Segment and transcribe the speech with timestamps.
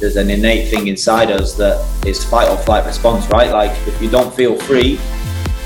[0.00, 3.50] there's an innate thing inside us that is fight or flight response, right?
[3.50, 4.98] Like if you don't feel free,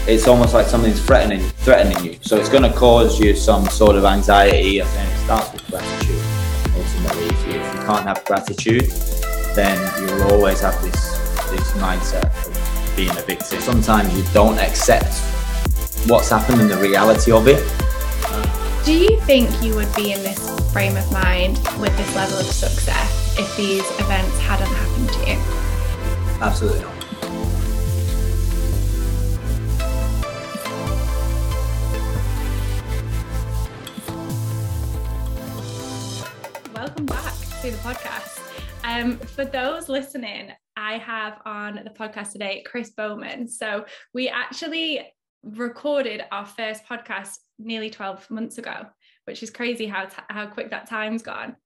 [0.07, 2.19] it's almost like something's threatening threatening you.
[2.23, 6.23] So it's going to cause you some sort of anxiety, and it starts with gratitude.
[6.75, 8.91] Ultimately, if you, if you can't have gratitude,
[9.55, 11.19] then you'll always have this
[11.51, 13.61] this mindset of being a victim.
[13.61, 15.15] Sometimes you don't accept
[16.09, 17.63] what's happened and the reality of it.
[18.85, 22.47] Do you think you would be in this frame of mind with this level of
[22.47, 25.39] success if these events hadn't happened to you?
[26.43, 26.93] Absolutely not.
[36.75, 38.39] Welcome back to the podcast.
[38.85, 43.49] Um, for those listening, I have on the podcast today Chris Bowman.
[43.49, 45.11] So we actually
[45.43, 48.87] recorded our first podcast nearly 12 months ago,
[49.25, 51.57] which is crazy how t- how quick that time's gone.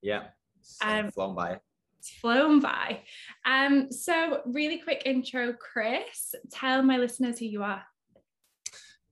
[0.00, 0.28] Yeah,
[0.62, 1.58] it's um, flown by.
[1.98, 3.02] It's flown by.
[3.44, 6.34] Um, so really quick intro, Chris.
[6.50, 7.82] Tell my listeners who you are.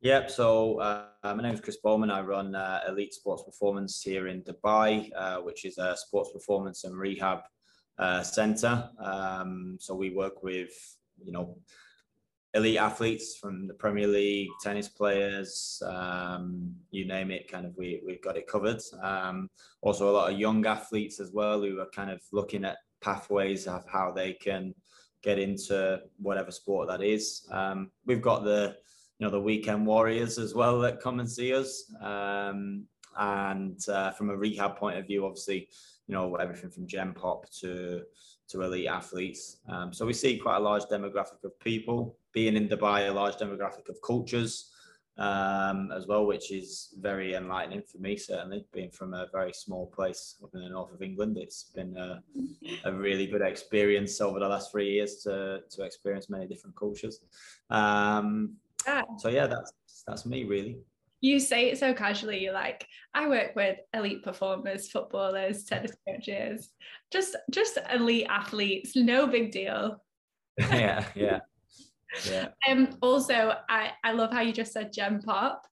[0.03, 0.31] Yep.
[0.31, 2.11] So uh, my name is Chris Bowman.
[2.11, 6.85] I run uh, Elite Sports Performance here in Dubai, uh, which is a sports performance
[6.85, 7.41] and rehab
[7.99, 8.89] uh, center.
[8.99, 10.73] Um, so we work with
[11.23, 11.59] you know
[12.55, 18.01] elite athletes from the Premier League, tennis players, um, you name it, kind of we,
[18.05, 18.81] we've got it covered.
[19.03, 19.49] Um,
[19.83, 23.67] also, a lot of young athletes as well who are kind of looking at pathways
[23.67, 24.75] of how they can
[25.23, 27.47] get into whatever sport that is.
[27.53, 28.77] Um, we've got the
[29.19, 31.85] you know the weekend warriors as well that come and see us.
[32.01, 32.87] Um,
[33.19, 35.69] and uh, from a rehab point of view, obviously,
[36.07, 38.03] you know everything from Gen Pop to
[38.49, 39.59] to elite athletes.
[39.69, 43.37] Um, so we see quite a large demographic of people being in Dubai, a large
[43.37, 44.71] demographic of cultures
[45.19, 48.17] um, as well, which is very enlightening for me.
[48.17, 51.97] Certainly, being from a very small place up in the north of England, it's been
[51.97, 52.23] a,
[52.85, 57.21] a really good experience over the last three years to to experience many different cultures.
[57.69, 58.57] Um,
[58.87, 59.05] ah.
[59.19, 59.73] So yeah, that's
[60.07, 60.79] that's me really
[61.21, 66.71] you say it so casually you're like i work with elite performers footballers tennis coaches
[67.13, 70.03] just just elite athletes no big deal
[70.59, 71.41] yeah yeah
[72.29, 75.67] yeah um also i i love how you just said Gen Pop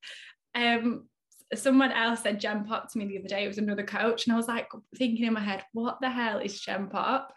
[0.54, 1.06] um
[1.54, 4.34] someone else said Gen Pop to me the other day it was another coach and
[4.34, 7.32] i was like thinking in my head what the hell is Gen Pop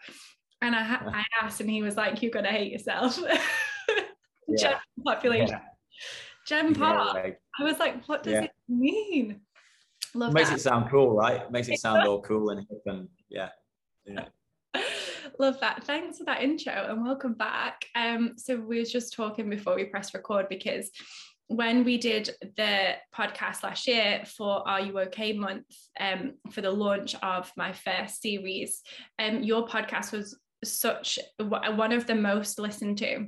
[0.60, 3.18] and i ha- i asked and he was like you're gonna hate yourself
[4.48, 4.78] yeah.
[5.04, 5.60] population yeah.
[6.46, 7.14] Gen Pop.
[7.14, 8.42] Yeah, like, I was like, what does yeah.
[8.42, 9.40] it mean?
[10.14, 10.58] Love Makes that.
[10.58, 11.50] it sound cool, right?
[11.50, 13.48] Makes it sound all cool and hip and yeah.
[14.04, 14.26] Yeah.
[15.42, 15.82] Love that.
[15.82, 17.84] Thanks for that intro and welcome back.
[17.96, 20.88] Um, so we were just talking before we press record because
[21.48, 25.66] when we did the podcast last year for Are You OK month,
[25.98, 28.82] um, for the launch of my first series,
[29.18, 33.26] um, your podcast was such one of the most listened to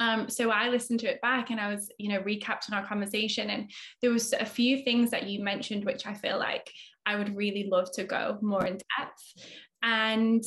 [0.00, 2.86] um, so I listened to it back and I was, you know, recapped on our
[2.86, 3.50] conversation.
[3.50, 3.70] And
[4.02, 6.70] there was a few things that you mentioned, which I feel like
[7.04, 9.48] I would really love to go more in depth.
[9.82, 10.42] And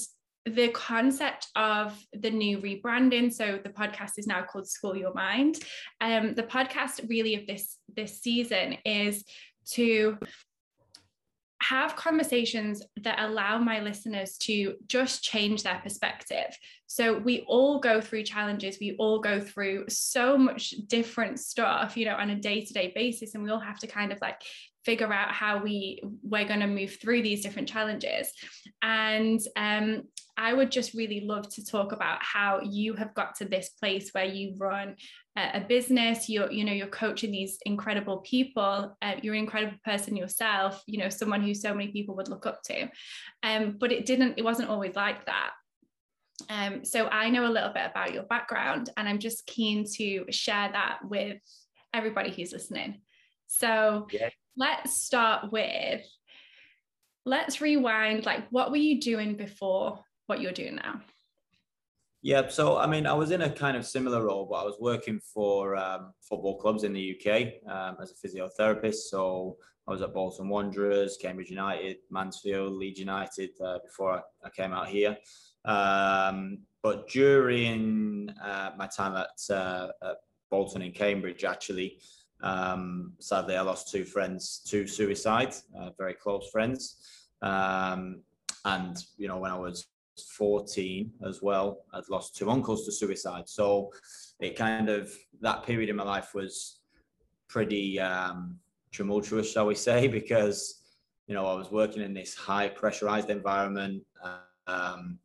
[0.56, 5.60] the concept of the new rebranding so the podcast is now called school your mind
[6.02, 9.24] um, the podcast really of this this season is
[9.66, 10.18] to
[11.62, 16.58] have conversations that allow my listeners to just change their perspective.
[16.88, 22.06] So we all go through challenges, we all go through so much different stuff, you
[22.06, 24.42] know, on a day-to-day basis and we all have to kind of like
[24.86, 28.32] figure out how we we're going to move through these different challenges
[28.82, 30.04] and um,
[30.40, 34.10] i would just really love to talk about how you have got to this place
[34.14, 34.96] where you run
[35.54, 40.16] a business you're you know you're coaching these incredible people uh, you're an incredible person
[40.16, 42.90] yourself you know someone who so many people would look up to.
[43.44, 45.52] Um, but it didn't it wasn't always like that.
[46.50, 50.26] Um, so i know a little bit about your background and i'm just keen to
[50.32, 51.38] share that with
[51.94, 53.02] everybody who's listening.
[53.48, 54.30] So yeah.
[54.56, 56.06] let's start with
[57.26, 60.00] let's rewind like what were you doing before
[60.30, 61.02] what you're doing now
[62.22, 64.76] yeah, so I mean, I was in a kind of similar role, but I was
[64.80, 69.08] working for um, football clubs in the UK um, as a physiotherapist.
[69.10, 69.56] So
[69.88, 74.74] I was at Bolton Wanderers, Cambridge United, Mansfield, Leeds United uh, before I, I, came
[74.74, 75.18] out here.
[75.64, 80.18] Um, but during uh, my time at, uh, at,
[80.52, 82.00] Bolton in Cambridge, actually,
[82.42, 86.98] um, sadly, I lost two friends to suicide, uh, very close friends.
[87.44, 88.22] Um,
[88.66, 89.86] and you know, when I was
[90.24, 91.86] 14 as well.
[91.94, 93.48] I'd lost two uncles to suicide.
[93.48, 93.92] So
[94.40, 95.12] it kind of,
[95.42, 96.80] that period in my life was
[97.48, 98.58] pretty um,
[98.92, 100.82] tumultuous, shall we say, because,
[101.28, 104.04] you know, I was working in this high pressurized environment.
[104.68, 105.20] um,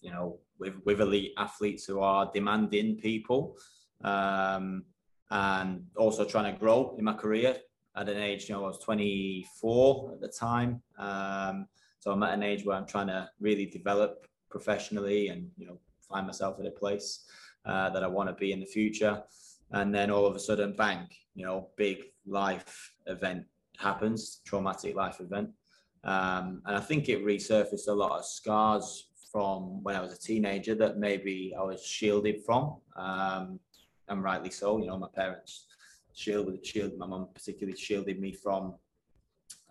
[0.00, 3.56] you know, with with elite athletes who are demanding people,
[4.02, 4.84] um,
[5.30, 7.56] and also trying to grow in my career
[7.96, 8.48] at an age.
[8.48, 11.66] You know, I was 24 at the time, um,
[11.98, 15.78] so I'm at an age where I'm trying to really develop professionally and you know
[16.08, 17.24] find myself at a place
[17.64, 19.22] uh, that I want to be in the future.
[19.72, 23.44] And then all of a sudden, bang, you know, big life event
[23.78, 25.50] happens, traumatic life event.
[26.02, 30.18] Um, and I think it resurfaced a lot of scars from when I was a
[30.18, 33.60] teenager that maybe I was shielded from, um,
[34.08, 34.78] and rightly so.
[34.78, 35.66] You know, my parents
[36.14, 38.74] shielded, shielded my mum particularly shielded me from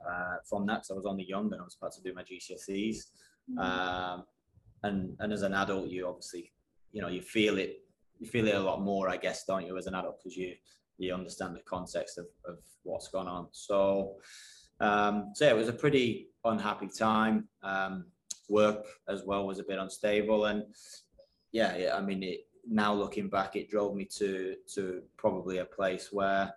[0.07, 2.23] uh, from that because I was only young and I was about to do my
[2.23, 3.07] GCSEs.
[3.51, 3.59] Mm-hmm.
[3.59, 4.23] Um,
[4.83, 6.51] and and as an adult, you obviously,
[6.91, 7.83] you know, you feel it,
[8.19, 10.53] you feel it a lot more, I guess, don't you, as an adult, because you
[10.97, 13.47] you understand the context of of what's gone on.
[13.51, 14.15] So,
[14.79, 17.47] um, so yeah, it was a pretty unhappy time.
[17.63, 18.05] Um,
[18.49, 20.63] work as well was a bit unstable, and
[21.51, 25.65] yeah, yeah, I mean, it, now looking back, it drove me to to probably a
[25.65, 26.53] place where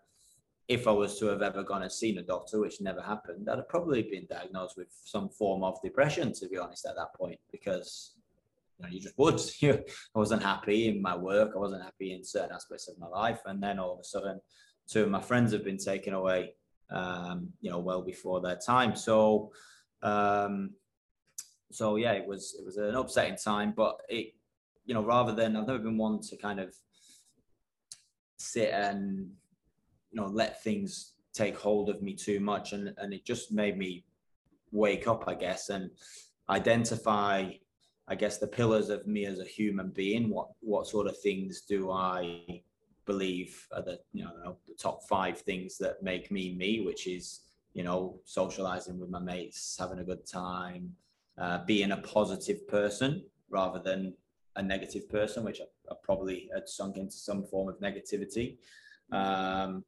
[0.69, 3.59] if I was to have ever gone and seen a doctor, which never happened, I'd
[3.59, 7.39] have probably been diagnosed with some form of depression, to be honest, at that point,
[7.51, 8.15] because
[8.79, 9.41] you, know, you just would.
[10.15, 13.41] I wasn't happy in my work, I wasn't happy in certain aspects of my life,
[13.47, 14.41] and then all of a sudden,
[14.89, 16.55] two of my friends have been taken away,
[16.91, 18.95] um, you know, well before their time.
[18.95, 19.51] So,
[20.03, 20.71] um,
[21.73, 24.35] so yeah, it was it was an upsetting time, but it,
[24.85, 26.75] you know, rather than I've never been one to kind of
[28.37, 29.31] sit and
[30.13, 33.77] you know let things take hold of me too much and and it just made
[33.77, 34.05] me
[34.71, 35.91] wake up i guess and
[36.51, 37.51] identify
[38.09, 40.29] i guess the pillars of me as a human being.
[40.29, 42.63] What what sort of things do i
[43.05, 47.41] believe are the you know the top five things that make me me which is
[47.75, 50.95] you know socializing with my mates having a good time
[51.39, 54.15] uh, being a positive person rather than
[54.57, 58.59] a negative person which I, I probably had sunk into some form of negativity.
[59.11, 59.85] Um,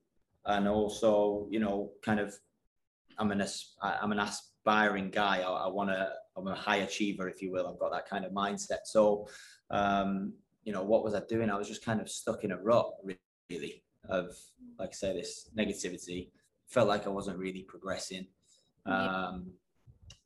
[0.46, 2.35] and also you know kind of
[3.19, 3.44] i'm an
[3.81, 5.41] i'm an aspiring guy.
[5.41, 7.67] I, I want to i'm a high achiever if you will.
[7.67, 8.85] I've got that kind of mindset.
[8.85, 9.29] So
[9.70, 10.32] um
[10.64, 11.50] you know what was i doing?
[11.50, 12.91] I was just kind of stuck in a rut
[13.50, 14.37] really of
[14.79, 16.31] like I say this negativity.
[16.67, 18.26] Felt like i wasn't really progressing.
[18.87, 19.52] Um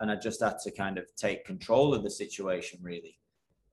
[0.00, 3.18] and i just had to kind of take control of the situation really.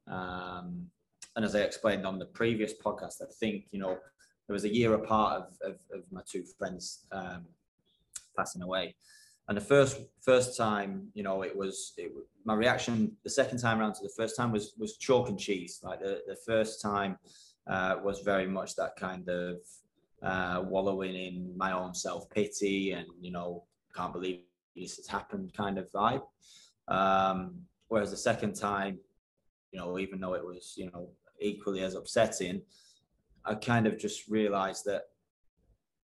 [0.07, 0.87] Um
[1.35, 3.97] and as i explained on the previous podcast i think you know
[4.47, 7.45] there was a year apart of, of, of my two friends um,
[8.37, 8.95] passing away.
[9.47, 12.11] And the first first time, you know, it was it,
[12.45, 13.11] my reaction.
[13.23, 15.79] The second time around to the first time was was chalk and cheese.
[15.83, 17.17] Like the the first time
[17.67, 19.57] uh, was very much that kind of
[20.23, 23.63] uh, wallowing in my own self pity and you know
[23.95, 24.41] can't believe
[24.75, 26.23] this has happened kind of vibe.
[26.87, 28.97] Um, whereas the second time,
[29.71, 31.09] you know, even though it was you know
[31.39, 32.63] equally as upsetting,
[33.45, 35.03] I kind of just realized that,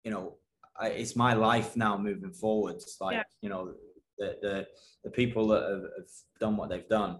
[0.03, 0.35] you know,
[0.79, 2.75] I, it's my life now moving forward.
[2.75, 3.23] It's like, yeah.
[3.41, 3.73] you know,
[4.17, 4.67] the, the,
[5.03, 6.09] the people that have, have
[6.39, 7.19] done what they've done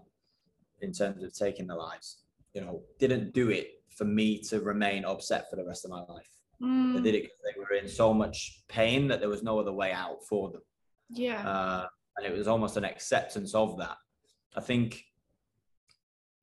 [0.80, 2.22] in terms of taking their lives,
[2.54, 6.00] you know, didn't do it for me to remain upset for the rest of my
[6.00, 6.28] life.
[6.62, 6.94] Mm.
[6.94, 9.72] They did it because they were in so much pain that there was no other
[9.72, 10.62] way out for them.
[11.10, 11.46] Yeah.
[11.46, 11.86] Uh,
[12.16, 13.96] and it was almost an acceptance of that.
[14.56, 15.02] I think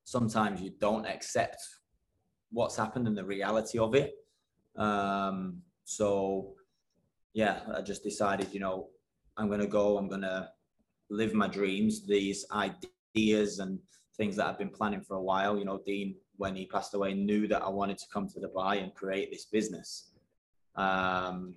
[0.04, 1.58] sometimes you don't accept
[2.54, 4.14] what's happened and the reality of it.
[4.78, 6.54] Um, so
[7.34, 8.90] yeah, I just decided, you know,
[9.38, 10.52] I'm gonna go, I'm gonna
[11.10, 13.80] live my dreams, these ideas and
[14.16, 15.58] things that I've been planning for a while.
[15.58, 18.82] You know, Dean, when he passed away, knew that I wanted to come to Dubai
[18.82, 20.12] and create this business.
[20.76, 21.56] Um,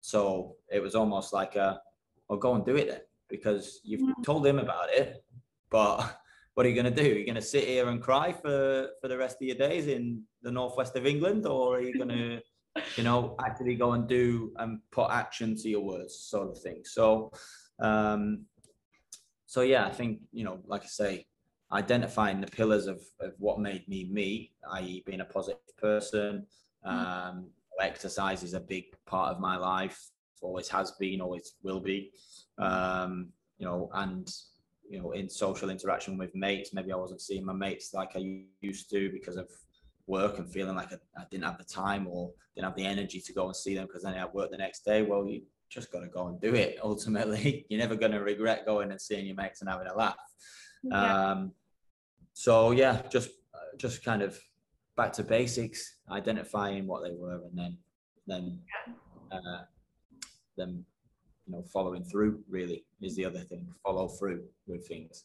[0.00, 1.80] so it was almost like a,
[2.28, 4.24] well, go and do it then, because you've mm.
[4.24, 5.24] told him about it,
[5.70, 6.18] but
[6.54, 7.10] what are you going to do?
[7.10, 9.86] Are you going to sit here and cry for for the rest of your days
[9.86, 12.40] in the northwest of England, or are you going to,
[12.96, 16.82] you know, actually go and do and put action to your words, sort of thing?
[16.84, 17.32] So,
[17.80, 18.44] um,
[19.46, 21.26] so yeah, I think you know, like I say,
[21.72, 26.46] identifying the pillars of of what made me me, i.e., being a positive person.
[26.86, 27.28] Mm-hmm.
[27.28, 29.98] Um, exercise is a big part of my life.
[30.40, 32.10] Always has been, always will be.
[32.58, 33.28] Um,
[33.58, 34.28] you know, and
[34.92, 36.74] you know, in social interaction with mates.
[36.74, 39.48] Maybe I wasn't seeing my mates like I used to because of
[40.06, 43.18] work and feeling like I, I didn't have the time or didn't have the energy
[43.20, 45.00] to go and see them because then I had work the next day.
[45.00, 46.78] Well, you just got to go and do it.
[46.84, 50.16] Ultimately, you're never going to regret going and seeing your mates and having a laugh.
[50.82, 51.30] Yeah.
[51.30, 51.52] Um,
[52.34, 53.30] so yeah, just
[53.78, 54.38] just kind of
[54.96, 57.78] back to basics, identifying what they were, and then
[58.26, 58.60] then
[59.30, 59.62] uh,
[61.52, 63.66] know following through really is the other thing.
[63.82, 65.24] Follow through with things.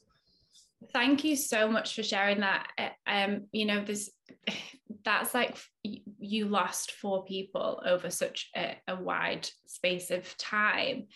[0.93, 2.67] Thank you so much for sharing that.
[2.77, 4.09] Uh, um, you know, there's
[5.03, 5.57] that's like
[6.19, 11.07] you lost four people over such a, a wide space of time.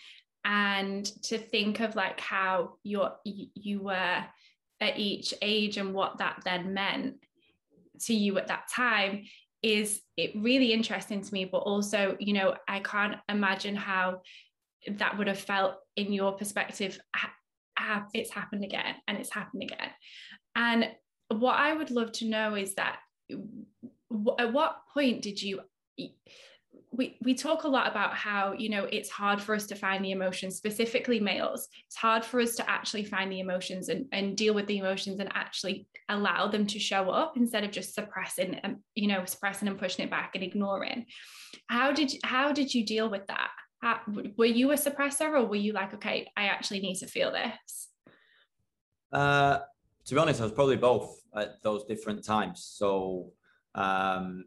[0.44, 4.24] And to think of like how you're you were
[4.80, 7.14] at each age and what that then meant
[8.00, 9.24] to you at that time
[9.62, 14.20] is it really interesting to me but also you know i can't imagine how
[14.88, 17.32] that would have felt in your perspective ah,
[17.78, 19.90] ah, it's happened again and it's happened again.
[20.56, 20.90] And
[21.38, 22.98] what i would love to know is that
[24.38, 25.60] at what point did you
[26.94, 30.04] we, we talk a lot about how you know it's hard for us to find
[30.04, 31.68] the emotions specifically males.
[31.86, 35.18] It's hard for us to actually find the emotions and, and deal with the emotions
[35.18, 39.68] and actually allow them to show up instead of just suppressing and you know suppressing
[39.68, 41.06] and pushing it back and ignoring.
[41.68, 43.50] How did how did you deal with that
[43.82, 44.00] how,
[44.36, 47.88] were you a suppressor or were you like okay i actually need to feel this
[49.12, 49.58] uh
[50.04, 53.30] to be honest i was probably both at those different times so
[53.74, 54.44] um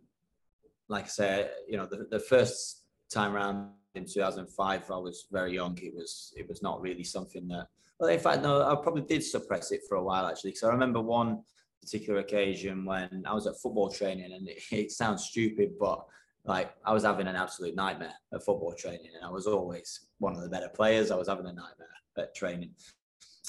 [0.87, 5.53] like I said you know, the, the first time around in 2005, I was very
[5.53, 5.77] young.
[5.81, 7.67] It was it was not really something that.
[7.99, 10.51] Well, in fact, no, I probably did suppress it for a while actually.
[10.51, 11.43] Because I remember one
[11.81, 16.05] particular occasion when I was at football training, and it, it sounds stupid, but
[16.45, 20.35] like I was having an absolute nightmare at football training, and I was always one
[20.35, 21.11] of the better players.
[21.11, 21.87] I was having a nightmare
[22.17, 22.71] at training,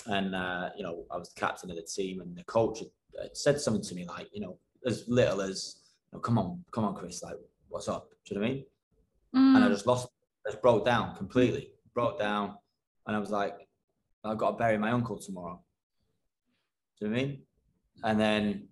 [0.07, 3.37] and uh, you know, I was the captain of the team, and the coach had
[3.37, 5.76] said something to me like, you know, as little as
[6.15, 7.37] oh, come on, come on, Chris, like,
[7.69, 8.11] what's up?
[8.25, 8.65] Do you know what I mean?
[9.35, 9.57] Mm.
[9.57, 10.09] And I just lost,
[10.47, 12.57] I just broke down completely, broke down.
[13.07, 13.55] And I was like,
[14.25, 15.62] I've got to bury my uncle tomorrow.
[16.99, 17.43] Do you know what I mean?
[18.05, 18.69] And then,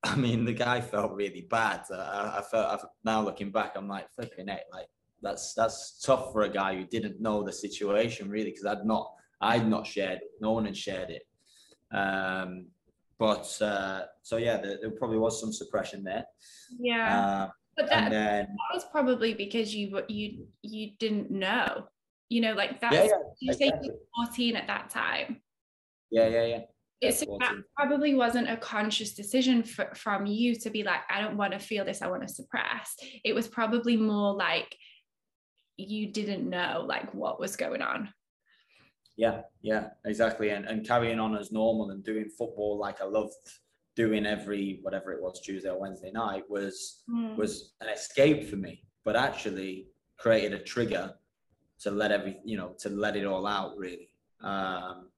[0.04, 1.82] I mean, the guy felt really bad.
[1.92, 4.86] I, I felt, I've, now looking back, I'm like, flipping it, like,
[5.22, 9.12] that's that's tough for a guy who didn't know the situation really because I'd not
[9.40, 10.30] I'd not shared it.
[10.40, 11.22] No one had shared it.
[11.92, 12.66] Um,
[13.18, 16.24] but uh, so yeah, there, there, probably was some suppression there.
[16.78, 17.20] Yeah.
[17.20, 21.86] Uh, but that, then, that, was probably because you you you didn't know,
[22.28, 22.92] you know, like that.
[22.92, 23.88] yeah, yeah, you exactly.
[23.88, 25.40] say fourteen at that time.
[26.10, 26.60] Yeah, yeah, yeah.
[27.00, 31.36] It's, that probably wasn't a conscious decision for, from you to be like, I don't
[31.36, 32.96] want to feel this, I want to suppress.
[33.24, 34.76] It was probably more like
[35.76, 38.12] you didn't know like what was going on.
[39.16, 40.50] Yeah, yeah, exactly.
[40.50, 43.34] And and carrying on as normal and doing football like I loved
[43.96, 47.36] doing every whatever it was Tuesday or Wednesday night was mm.
[47.36, 49.88] was an escape for me, but actually
[50.18, 51.14] created a trigger
[51.80, 54.08] to let every you know to let it all out really.
[54.40, 55.08] Um,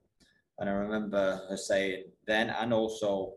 [0.59, 3.33] and I remember her saying then, and also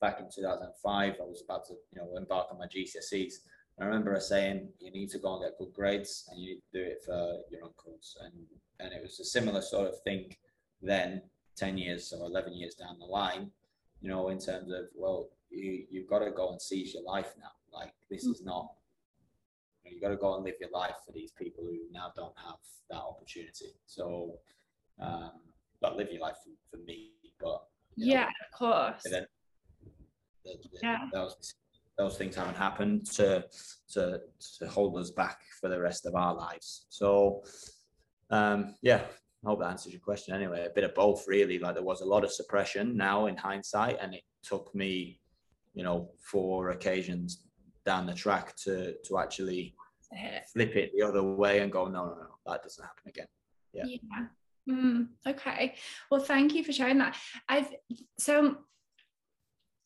[0.00, 3.34] back in 2005, I was about to, you know, embark on my GCSEs.
[3.80, 6.62] I remember her saying, "You need to go and get good grades, and you need
[6.72, 8.46] to do it for your uncles." And
[8.80, 10.34] and it was a similar sort of thing
[10.80, 11.22] then,
[11.56, 13.50] ten years or eleven years down the line,
[14.00, 17.32] you know, in terms of well, you you've got to go and seize your life
[17.38, 17.52] now.
[17.72, 18.68] Like this is not
[19.84, 22.56] you've got to go and live your life for these people who now don't have
[22.90, 23.74] that opportunity.
[23.86, 24.38] So,
[25.00, 25.32] um,
[25.80, 27.10] but live your life for, for me.
[27.40, 27.62] But
[27.96, 29.02] yeah, know, of course.
[29.10, 29.26] Then,
[30.82, 30.98] yeah.
[31.12, 31.54] those
[31.98, 33.44] those things haven't happened to
[33.92, 34.20] to
[34.58, 36.86] to hold us back for the rest of our lives.
[36.88, 37.42] So
[38.30, 39.02] um, yeah,
[39.44, 40.34] I hope that answers your question.
[40.34, 41.58] Anyway, a bit of both really.
[41.58, 45.20] Like there was a lot of suppression now in hindsight, and it took me,
[45.74, 47.44] you know, four occasions
[47.84, 49.74] down the track to to actually
[50.52, 53.26] flip it the other way and go, no, no, no, that doesn't happen again.
[53.72, 53.84] Yeah.
[53.86, 54.26] Yeah.
[54.68, 55.74] Mm, okay.
[56.10, 57.16] Well, thank you for sharing that.
[57.48, 57.68] I've
[58.18, 58.58] so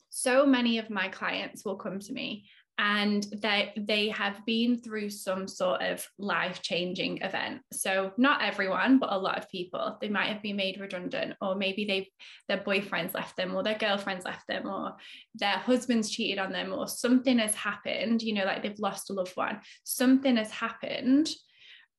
[0.09, 2.45] so many of my clients will come to me
[2.79, 7.61] and they they have been through some sort of life changing event.
[7.73, 9.97] So not everyone but a lot of people.
[9.99, 12.07] They might have been made redundant or maybe they've
[12.47, 14.95] their boyfriends left them or their girlfriends left them or
[15.33, 19.13] their husbands cheated on them or something has happened you know like they've lost a
[19.13, 19.59] loved one.
[19.83, 21.29] Something has happened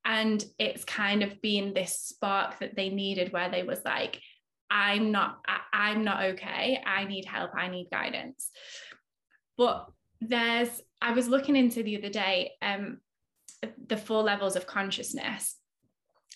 [0.04, 4.20] and it's kind of been this spark that they needed where they was like
[4.70, 6.82] i'm not I, i'm not okay.
[6.84, 7.52] I need help.
[7.54, 8.50] I need guidance.
[9.56, 9.86] But
[10.20, 12.98] there's i was looking into the other day um
[13.86, 15.56] the four levels of consciousness.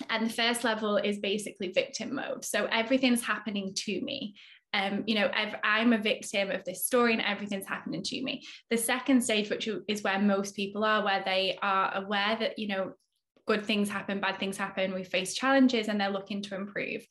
[0.08, 2.44] And the first level is basically victim mode.
[2.44, 4.34] So everything's happening to me.
[4.74, 5.30] Um, you know,
[5.62, 8.42] I'm a victim of this story and everything's happening to me.
[8.70, 12.68] The second stage, which is where most people are, where they are aware that, you
[12.68, 12.92] know,
[13.46, 17.06] good things happen, bad things happen, we face challenges and they're looking to improve.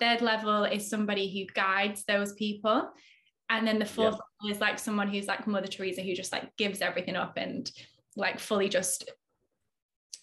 [0.00, 2.90] Third level is somebody who guides those people.
[3.50, 4.52] And then the fourth yeah.
[4.52, 7.70] is like someone who's like mother teresa who just like gives everything up and
[8.16, 9.10] like fully just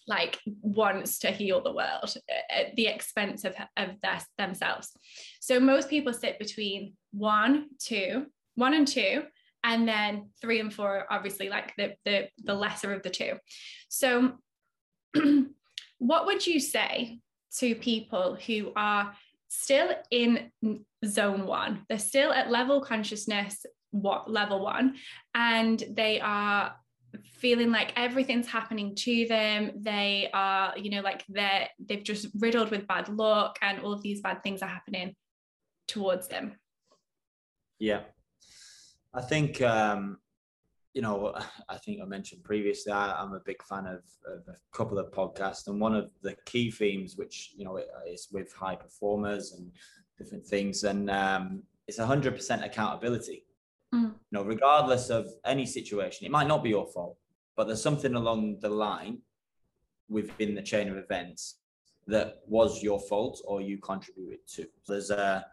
[0.06, 2.16] like wants to heal the world
[2.48, 4.92] at the expense of, of their, themselves.
[5.40, 9.24] So most people sit between one two one and two
[9.64, 13.32] and then three and four are obviously like the the, the lesser of the two.
[13.88, 14.34] So
[15.98, 17.18] what would you say
[17.58, 19.14] to people who are
[19.48, 20.50] still in
[21.04, 21.84] zone one.
[21.88, 24.96] They're still at level consciousness, what level one,
[25.34, 26.74] and they are
[27.24, 29.72] feeling like everything's happening to them.
[29.76, 34.02] They are, you know, like they're they've just riddled with bad luck and all of
[34.02, 35.14] these bad things are happening
[35.88, 36.56] towards them.
[37.78, 38.00] Yeah.
[39.14, 40.18] I think um
[40.96, 41.34] you know,
[41.68, 45.12] I think I mentioned previously, I, am a big fan of, of, a couple of
[45.12, 47.78] podcasts, and one of the key themes, which you know,
[48.08, 49.70] is with high performers and
[50.18, 53.44] different things, and um, it's 100% accountability.
[53.94, 54.04] Mm.
[54.04, 57.18] You know, regardless of any situation, it might not be your fault,
[57.56, 59.18] but there's something along the line
[60.08, 61.56] within the chain of events
[62.06, 64.66] that was your fault or you contributed to.
[64.88, 65.44] There's a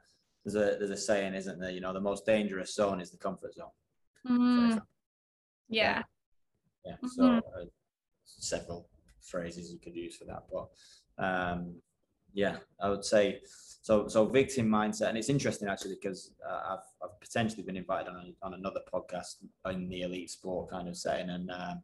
[0.46, 1.72] there's a there's a saying, isn't there?
[1.72, 3.72] You know, the most dangerous zone is the comfort zone.
[4.28, 4.82] Mm.
[5.74, 6.04] Yeah.
[6.86, 6.94] Yeah.
[6.94, 7.08] Mm-hmm.
[7.08, 7.66] So uh,
[8.26, 8.90] several
[9.22, 11.76] phrases you could use for that, but um,
[12.34, 14.08] yeah, I would say so.
[14.08, 18.34] So victim mindset, and it's interesting actually because uh, I've, I've potentially been invited on
[18.42, 19.36] on another podcast
[19.70, 21.84] in the elite sport kind of setting, and um,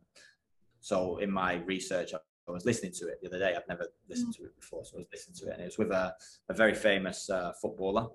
[0.80, 2.13] so in my research.
[2.13, 3.54] I was listening to it the other day.
[3.56, 5.78] I've never listened to it before, so I was listening to it, and it was
[5.78, 6.15] with a,
[6.49, 8.08] a very famous uh, footballer,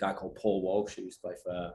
[0.00, 1.74] guy called Paul Walsh, who used to play for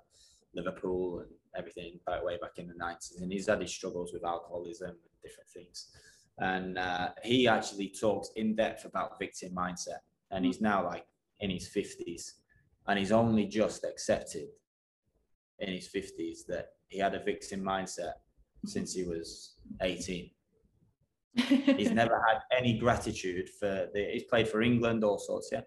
[0.56, 3.22] Liverpool and everything back way back in the 90s.
[3.22, 5.90] And he's had his struggles with alcoholism and different things.
[6.40, 10.00] And uh, he actually talks in depth about victim mindset.
[10.32, 11.06] And he's now like
[11.40, 12.32] in his 50s.
[12.88, 14.48] And he's only just accepted
[15.60, 18.14] in his 50s that he had a victim mindset
[18.66, 20.30] since he was 18.
[21.36, 25.62] he's never had any gratitude for the, he's played for England, all sorts, yeah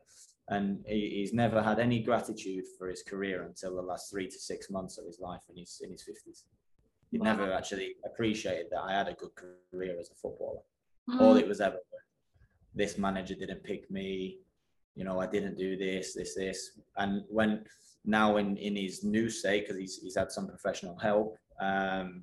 [0.49, 4.39] and he, he's never had any gratitude for his career until the last three to
[4.39, 6.45] six months of his life in his in his fifties.
[7.11, 7.25] He wow.
[7.27, 9.31] never actually appreciated that I had a good
[9.73, 10.61] career as a footballer.
[11.09, 11.21] Mm.
[11.21, 11.79] All it was ever
[12.77, 14.39] this manager didn't pick me,
[14.95, 16.73] you know, I didn't do this, this, this.
[16.97, 17.65] And when
[18.05, 22.23] now in, in his new state, because he's, he's had some professional help, um,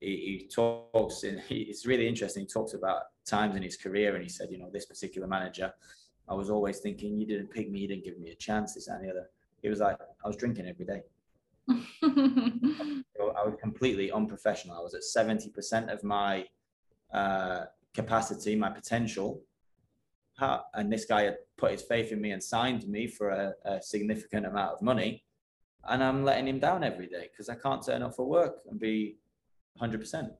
[0.00, 2.42] he, he talks in, he, it's really interesting.
[2.42, 5.72] He talks about times in his career and he said, you know, this particular manager,
[6.30, 8.86] I was always thinking, you didn't pick me, you didn't give me a chance, this
[8.86, 9.28] and the other.
[9.62, 11.02] It was like I was drinking every day.
[13.40, 14.76] I was completely unprofessional.
[14.76, 16.46] I was at 70% of my
[17.12, 17.64] uh,
[17.94, 19.42] capacity, my potential.
[20.40, 23.82] And this guy had put his faith in me and signed me for a, a
[23.82, 25.24] significant amount of money.
[25.88, 28.78] And I'm letting him down every day because I can't turn up for work and
[28.78, 29.16] be
[29.82, 30.30] 100%.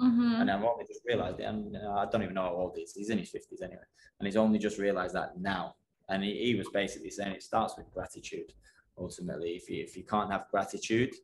[0.00, 0.40] Mm-hmm.
[0.40, 1.44] And I've only just realized it.
[1.44, 2.94] And I don't even know how old he is.
[2.94, 3.82] He's in his 50s anyway.
[4.18, 5.74] And he's only just realized that now.
[6.08, 8.52] And he, he was basically saying it starts with gratitude.
[8.98, 11.14] Ultimately, if you, if you can't have gratitude,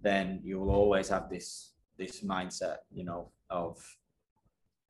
[0.00, 3.78] then you will always have this this mindset, you know, of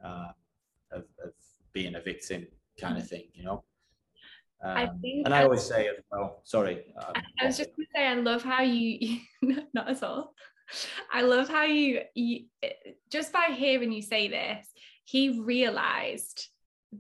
[0.05, 0.33] uh,
[0.92, 1.33] of, of
[1.73, 2.47] being a victim
[2.81, 3.64] kind of thing, you know.
[4.62, 6.85] Um, I think and I always say as well, sorry.
[6.97, 9.18] Um, I, was just going to say, I love how you,
[9.75, 10.35] not at all.
[11.12, 12.44] I love how you, you,
[13.11, 14.66] just by hearing you say this,
[15.05, 16.48] he realized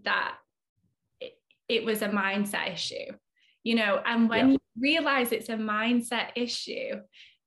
[0.04, 0.34] that
[1.20, 1.34] it,
[1.68, 3.12] it was a mindset issue,
[3.62, 4.52] you know, and when yeah.
[4.52, 7.00] you realize it's a mindset issue,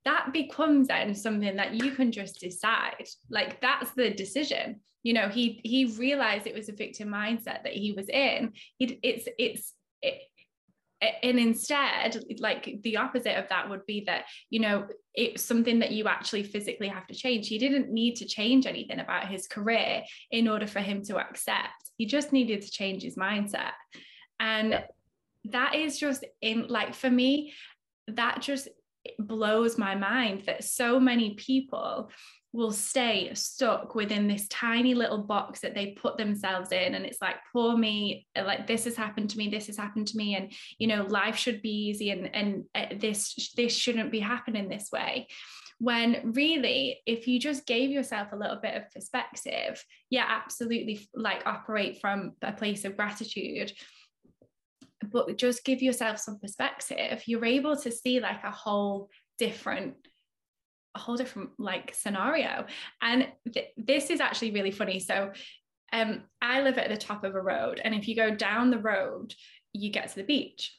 [0.04, 3.08] that becomes then something that you can just decide.
[3.30, 4.80] Like that's the decision.
[5.02, 8.52] You know, he he realized it was a victim mindset that he was in.
[8.80, 10.22] It, it's it's it,
[11.00, 15.92] and instead like the opposite of that would be that you know it's something that
[15.92, 17.48] you actually physically have to change.
[17.48, 21.90] He didn't need to change anything about his career in order for him to accept.
[21.96, 23.72] He just needed to change his mindset.
[24.38, 24.82] And yeah.
[25.46, 27.52] that is just in like for me
[28.08, 28.68] that just
[29.18, 32.10] blows my mind that so many people
[32.52, 36.94] will stay stuck within this tiny little box that they put themselves in.
[36.94, 40.16] And it's like poor me like this has happened to me this has happened to
[40.16, 44.20] me and you know life should be easy and and uh, this this shouldn't be
[44.20, 45.28] happening this way.
[45.78, 51.46] When really if you just gave yourself a little bit of perspective yeah absolutely like
[51.46, 53.72] operate from a place of gratitude.
[55.10, 59.94] But just give yourself some perspective you're able to see like a whole different
[60.94, 62.66] a whole different like scenario.
[63.00, 65.00] And th- this is actually really funny.
[65.00, 65.32] So
[65.90, 68.78] um i live at the top of a road and if you go down the
[68.78, 69.32] road
[69.72, 70.74] you get to the beach.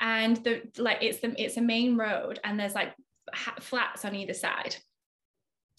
[0.00, 2.94] And the like it's the it's a main road and there's like
[3.34, 4.76] ha- flats on either side.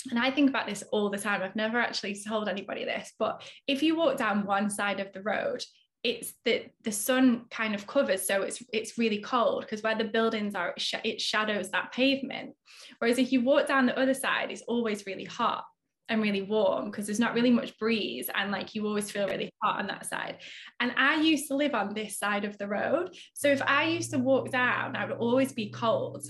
[0.09, 1.41] And I think about this all the time.
[1.41, 5.21] I've never actually told anybody this, but if you walk down one side of the
[5.21, 5.63] road,
[6.03, 10.05] it's the the sun kind of covers so it's it's really cold because where the
[10.05, 12.55] buildings are it, sh- it shadows that pavement.
[12.99, 15.65] Whereas if you walk down the other side it's always really hot
[16.07, 19.51] and really warm because there's not really much breeze and like you always feel really
[19.61, 20.37] hot on that side.
[20.79, 24.11] And i used to live on this side of the road so if i used
[24.11, 26.25] to walk down i would always be cold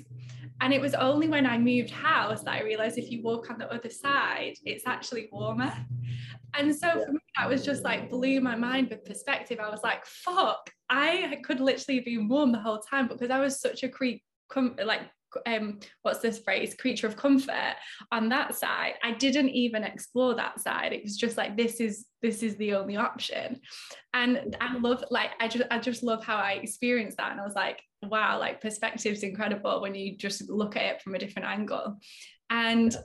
[0.61, 3.57] and it was only when i moved house that i realized if you walk on
[3.57, 5.73] the other side it's actually warmer
[6.55, 7.05] and so yeah.
[7.05, 9.59] for me, that was just like blew my mind with perspective.
[9.59, 13.61] I was like, fuck, I could literally be warm the whole time because I was
[13.61, 14.23] such a creep,
[14.83, 15.01] like,
[15.45, 17.75] um, what's this phrase, creature of comfort
[18.11, 18.93] on that side.
[19.03, 20.93] I didn't even explore that side.
[20.93, 23.61] It was just like, this is, this is the only option.
[24.13, 27.31] And I love, like, I just, I just love how I experienced that.
[27.31, 31.15] And I was like, wow, like perspective's incredible when you just look at it from
[31.15, 31.97] a different angle.
[32.49, 32.95] And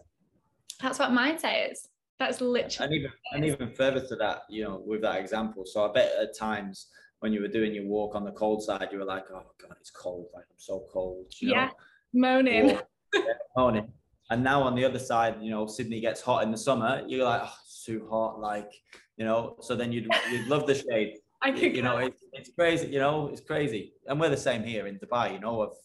[0.80, 2.86] that's what mindset is that's literally.
[2.86, 5.64] And even, and even further to that, you know, with that example.
[5.66, 6.88] So I bet at times
[7.20, 9.76] when you were doing your walk on the cold side, you were like, oh God,
[9.80, 10.26] it's cold.
[10.34, 11.32] Like, I'm so cold.
[11.40, 11.70] You yeah.
[12.14, 12.78] Moaning.
[13.12, 13.22] Yeah,
[13.56, 13.88] moaning.
[14.30, 17.02] And now on the other side, you know, Sydney gets hot in the summer.
[17.06, 18.40] You're like, oh, it's too hot.
[18.40, 18.72] Like,
[19.16, 21.18] you know, so then you'd, you'd love the shade.
[21.42, 22.86] I could, you know, it, it's crazy.
[22.86, 23.92] You know, it's crazy.
[24.06, 25.34] And we're the same here in Dubai.
[25.34, 25.76] You know, I've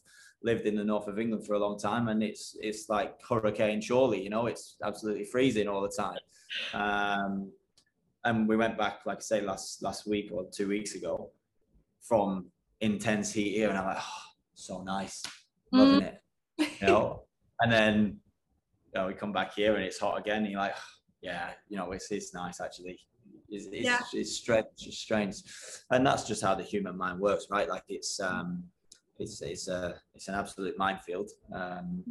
[0.41, 3.81] lived in the north of England for a long time, and it's it's like hurricane
[3.81, 4.23] Shirley.
[4.23, 6.17] You know, it's absolutely freezing all the time.
[6.73, 7.51] Um,
[8.23, 11.31] and we went back, like I say, last last week or two weeks ago,
[12.01, 12.45] from
[12.81, 15.23] intense heat here, and I'm like, oh, so nice,
[15.71, 16.07] loving mm.
[16.07, 16.18] it.
[16.81, 17.23] You know,
[17.61, 18.19] and then
[18.93, 20.43] you know, we come back here and it's hot again.
[20.43, 20.75] And you're like,
[21.21, 22.99] yeah, you know, it's it's nice actually.
[23.51, 23.99] It's, it's, yeah.
[24.13, 25.35] it's strange, it's strange,
[25.91, 27.67] and that's just how the human mind works, right?
[27.67, 28.63] Like it's um,
[29.17, 31.29] it's it's a it's an absolute minefield.
[31.53, 32.03] Um,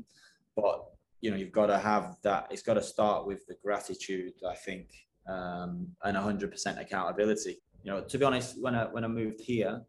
[0.57, 0.85] but
[1.21, 2.49] you know, you've got to have that.
[2.51, 4.91] It's got to start with the gratitude, I think,
[5.29, 7.61] um, and hundred percent accountability.
[7.85, 9.81] You know, to be honest, when I when I moved here,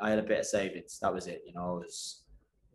[0.00, 0.98] I had a bit of savings.
[1.00, 1.42] That was it.
[1.46, 2.24] You know, I was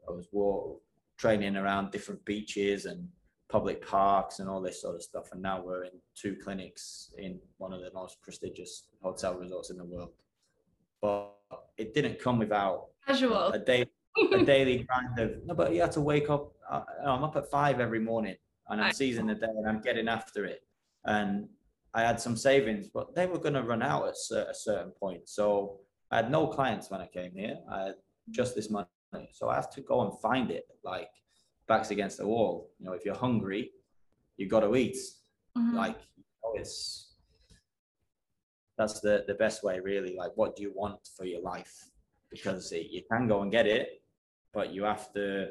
[0.07, 0.77] I was war,
[1.17, 3.07] training around different beaches and
[3.49, 5.31] public parks and all this sort of stuff.
[5.31, 9.77] And now we're in two clinics in one of the most prestigious hotel resorts in
[9.77, 10.11] the world.
[11.01, 11.33] But
[11.77, 13.47] it didn't come without Casual.
[13.49, 13.85] A day,
[14.33, 16.51] a daily grind of no, but you have to wake up.
[16.69, 18.35] Uh, I'm up at five every morning,
[18.67, 20.61] and I'm seizing the day, and I'm getting after it.
[21.05, 21.47] And
[21.93, 24.15] I had some savings, but they were going to run out at
[24.49, 25.29] a certain point.
[25.29, 25.79] So
[26.11, 27.59] I had no clients when I came here.
[27.71, 27.95] I had
[28.29, 28.87] just this money,
[29.31, 30.65] so I have to go and find it.
[30.83, 31.09] Like
[31.67, 32.69] backs against the wall.
[32.79, 33.71] You know, if you're hungry,
[34.37, 34.97] you got to eat.
[35.57, 35.75] Mm-hmm.
[35.75, 37.15] Like you know, it's
[38.77, 40.15] that's the the best way, really.
[40.15, 41.89] Like, what do you want for your life?
[42.29, 44.01] because it, you can go and get it,
[44.53, 45.49] but you have to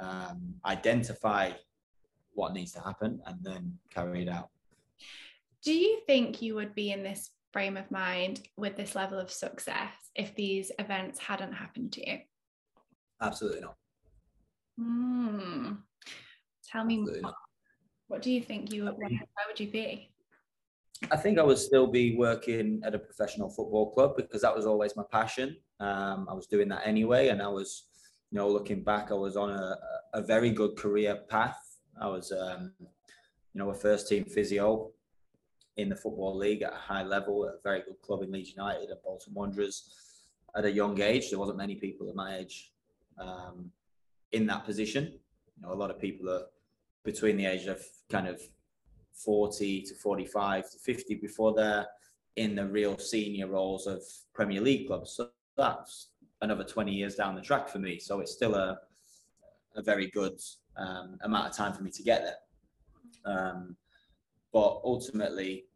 [0.00, 1.50] um, identify
[2.32, 4.50] what needs to happen and then carry it out.
[5.62, 9.30] Do you think you would be in this frame of mind with this level of
[9.30, 12.18] success if these events hadn't happened to you?
[13.20, 13.76] Absolutely not.
[14.80, 15.78] Mm.
[16.70, 17.06] Tell me.
[18.08, 19.08] What do you think you would, where
[19.48, 20.10] would you be?
[21.10, 24.66] I think I would still be working at a professional football club because that was
[24.66, 25.56] always my passion.
[25.80, 27.84] Um, I was doing that anyway, and I was,
[28.30, 29.76] you know, looking back, I was on a,
[30.14, 31.58] a very good career path.
[32.00, 32.88] I was, um, you
[33.54, 34.92] know, a first team physio
[35.76, 38.54] in the football league at a high level at a very good club in Leeds
[38.56, 39.90] United and Bolton Wanderers
[40.56, 41.30] at a young age.
[41.30, 42.72] There wasn't many people at my age
[43.18, 43.70] um,
[44.32, 45.12] in that position.
[45.56, 46.46] You know, a lot of people are
[47.04, 48.40] between the age of kind of
[49.14, 51.86] 40 to 45 to 50 before they're
[52.36, 54.02] in the real senior roles of
[54.34, 55.12] Premier League clubs.
[55.12, 56.08] So that's
[56.40, 57.98] another 20 years down the track for me.
[57.98, 58.78] So it's still a,
[59.76, 60.40] a very good
[60.76, 63.36] um, amount of time for me to get there.
[63.36, 63.76] Um,
[64.52, 65.66] but ultimately,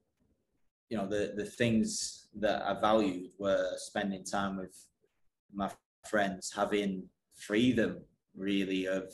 [0.88, 4.74] you know, the, the things that I valued were spending time with
[5.52, 5.70] my
[6.08, 7.04] friends, having
[7.38, 8.00] freedom
[8.36, 9.12] really of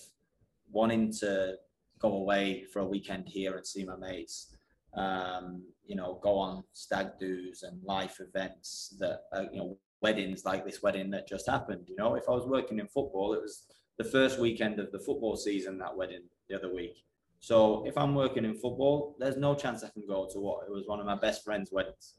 [0.71, 1.55] wanting to
[1.99, 4.55] go away for a weekend here and see my mates.
[4.97, 10.45] Um, you know, go on stag do's and life events that, uh, you know, weddings
[10.45, 11.85] like this wedding that just happened.
[11.89, 13.65] You know, if I was working in football, it was
[13.99, 17.05] the first weekend of the football season, that wedding the other week.
[17.41, 20.73] So if I'm working in football, there's no chance I can go to what it
[20.73, 22.15] was one of my best friends' weddings.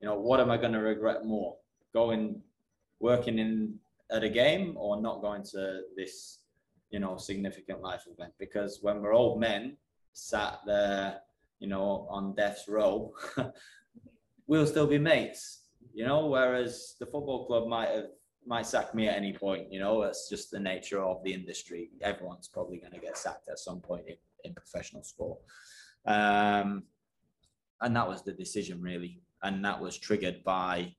[0.00, 1.56] You know, what am I going to regret more?
[1.94, 2.42] Going,
[3.00, 3.78] working in
[4.10, 6.40] at a game or not going to this
[6.90, 8.32] you know, significant life event.
[8.38, 9.76] Because when we're old men
[10.12, 11.20] sat there,
[11.58, 13.12] you know, on death's row,
[14.46, 18.06] we'll still be mates, you know, whereas the football club might have
[18.48, 21.90] might sack me at any point, you know, that's just the nature of the industry.
[22.00, 24.14] Everyone's probably going to get sacked at some point in,
[24.44, 25.40] in professional sport.
[26.06, 26.84] Um,
[27.80, 29.20] and that was the decision really.
[29.42, 30.94] And that was triggered by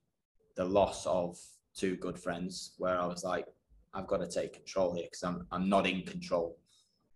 [0.56, 1.38] the loss of
[1.78, 3.46] two good friends where I was like,
[3.94, 6.58] I've got to take control here because I'm I'm not in control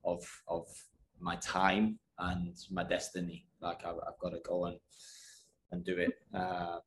[0.04, 0.66] of of
[1.20, 3.46] my time and my destiny.
[3.60, 4.76] Like I've, I've got to go and
[5.70, 6.12] and do it.
[6.34, 6.78] Uh,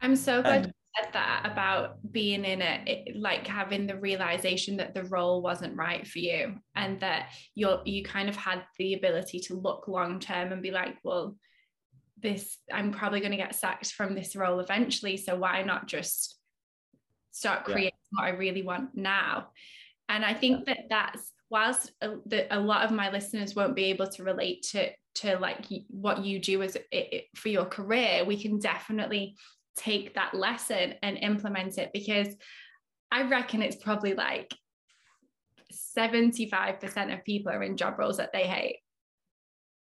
[0.00, 4.94] I'm so glad you said that about being in it, like having the realization that
[4.94, 9.40] the role wasn't right for you, and that you're you kind of had the ability
[9.40, 11.36] to look long term and be like, well,
[12.20, 16.38] this I'm probably going to get sacked from this role eventually, so why not just
[17.34, 18.22] start creating yeah.
[18.22, 19.48] what I really want now.
[20.08, 23.86] And I think that that's whilst a, the, a lot of my listeners won't be
[23.86, 28.40] able to relate to to like what you do as it, for your career, we
[28.40, 29.36] can definitely
[29.76, 32.28] take that lesson and implement it because
[33.12, 34.52] I reckon it's probably like
[35.96, 38.78] 75% of people are in job roles that they hate.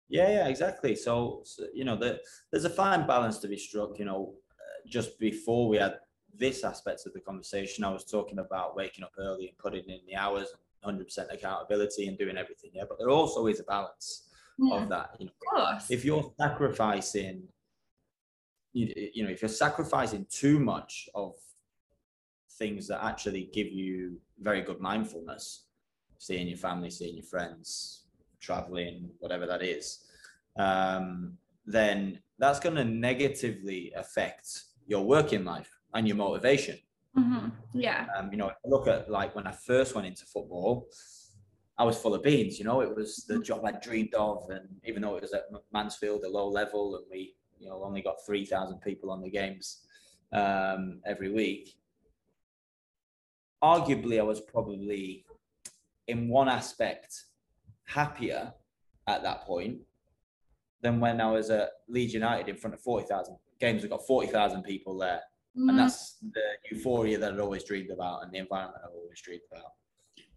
[0.09, 0.95] Yeah, yeah, exactly.
[0.95, 2.19] So, so you know, the,
[2.51, 3.99] there's a fine balance to be struck.
[3.99, 5.97] You know, uh, just before we had
[6.39, 10.01] this aspect of the conversation, I was talking about waking up early and putting in
[10.07, 10.49] the hours,
[10.85, 12.71] 100% accountability and doing everything.
[12.73, 14.77] Yeah, but there also is a balance yeah.
[14.77, 15.17] of that.
[15.19, 17.43] You know, of if you're sacrificing,
[18.73, 21.35] you, you know, if you're sacrificing too much of
[22.53, 25.65] things that actually give you very good mindfulness,
[26.19, 28.05] seeing your family, seeing your friends,
[28.41, 30.05] traveling, whatever that is,
[30.59, 36.79] um, then that's going to negatively affect your working life and your motivation.
[37.19, 37.49] Mm-hmm.
[37.75, 38.07] Yeah.
[38.17, 40.87] Um, you know, look at like when I first went into football,
[41.77, 42.59] I was full of beans.
[42.59, 43.43] You know, it was the mm-hmm.
[43.43, 47.05] job I dreamed of, and even though it was at Mansfield, a low level, and
[47.11, 49.83] we, you know, only got three thousand people on the games
[50.33, 51.75] um, every week.
[53.63, 55.27] Arguably, I was probably,
[56.07, 57.25] in one aspect,
[57.87, 58.53] happier
[59.09, 59.79] at that point
[60.81, 63.83] than when I was at Leeds United in front of forty thousand games.
[63.83, 65.23] We got forty thousand people there
[65.59, 65.71] Mm-hmm.
[65.71, 66.41] And that's the
[66.71, 69.73] euphoria that I'd always dreamed about and the environment I've always dreamed about.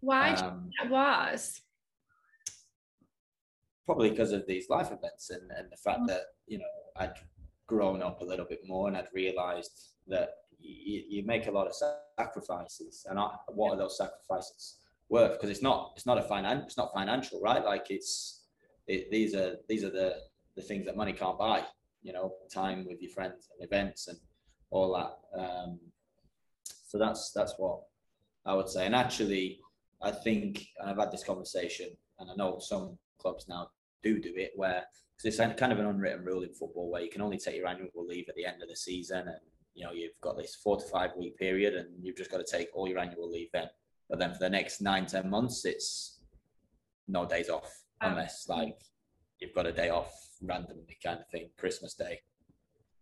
[0.00, 1.60] Why um, that was?
[3.86, 6.06] Probably because of these life events and, and the fact mm-hmm.
[6.06, 6.64] that, you know,
[6.96, 7.14] I'd
[7.68, 11.68] grown up a little bit more and I'd realized that you, you make a lot
[11.68, 11.74] of
[12.18, 13.74] sacrifices and I, what yeah.
[13.74, 15.32] are those sacrifices worth?
[15.32, 17.64] Because it's not, it's not a finan- it's not financial, right?
[17.64, 18.40] Like it's,
[18.88, 20.16] it, these are, these are the,
[20.56, 21.62] the things that money can't buy,
[22.02, 24.18] you know, time with your friends and events and
[24.72, 25.40] all that.
[25.40, 25.78] Um,
[26.88, 27.80] so that's that's what
[28.44, 28.86] I would say.
[28.86, 29.60] And actually,
[30.02, 33.68] I think, and I've had this conversation, and I know some clubs now
[34.02, 34.82] do do it, where
[35.16, 37.68] because it's kind of an unwritten rule in football where you can only take your
[37.68, 39.40] annual leave at the end of the season, and
[39.74, 42.56] you know you've got this four to five week period, and you've just got to
[42.56, 43.68] take all your annual leave then.
[44.08, 46.20] But then for the next nine ten months, it's
[47.08, 48.08] no days off oh.
[48.08, 48.78] unless like
[49.38, 52.20] you've got a day off randomly kind of thing, Christmas Day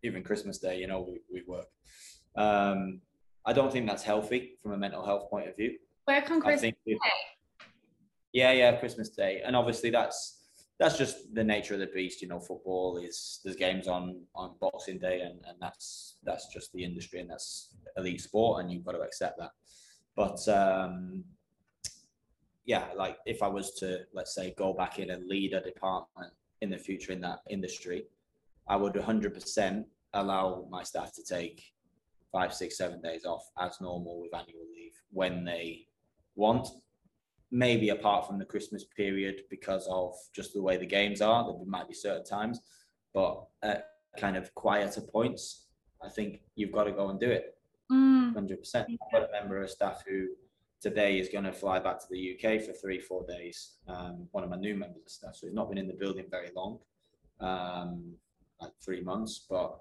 [0.02, 1.66] even Christmas Day, you know, we, we work.
[2.36, 3.00] Um,
[3.44, 5.76] I don't think that's healthy from a mental health point of view.
[6.04, 6.98] Where can Christmas Day?
[8.32, 10.38] Yeah, yeah, Christmas Day, and obviously that's
[10.78, 12.22] that's just the nature of the beast.
[12.22, 16.72] You know, football is there's games on on Boxing Day, and and that's that's just
[16.72, 19.50] the industry, and that's elite sport, and you've got to accept that.
[20.16, 21.24] But um,
[22.64, 26.32] yeah, like if I was to let's say go back in and lead a department
[26.60, 28.04] in the future in that industry,
[28.70, 31.64] I would 100% allow my staff to take
[32.30, 35.86] five, six, seven days off as normal with annual leave when they
[36.36, 36.68] want.
[37.50, 41.66] Maybe apart from the Christmas period because of just the way the games are, there
[41.66, 42.60] might be certain times,
[43.12, 45.66] but at kind of quieter points,
[46.00, 47.56] I think you've got to go and do it.
[47.90, 48.34] Mm.
[48.34, 48.76] 100%.
[48.76, 50.28] I've got a member of staff who
[50.80, 53.78] today is going to fly back to the UK for three, four days.
[53.88, 56.26] Um, one of my new members of staff, so he's not been in the building
[56.30, 56.78] very long,
[57.40, 58.14] um,
[58.60, 59.78] like three months, but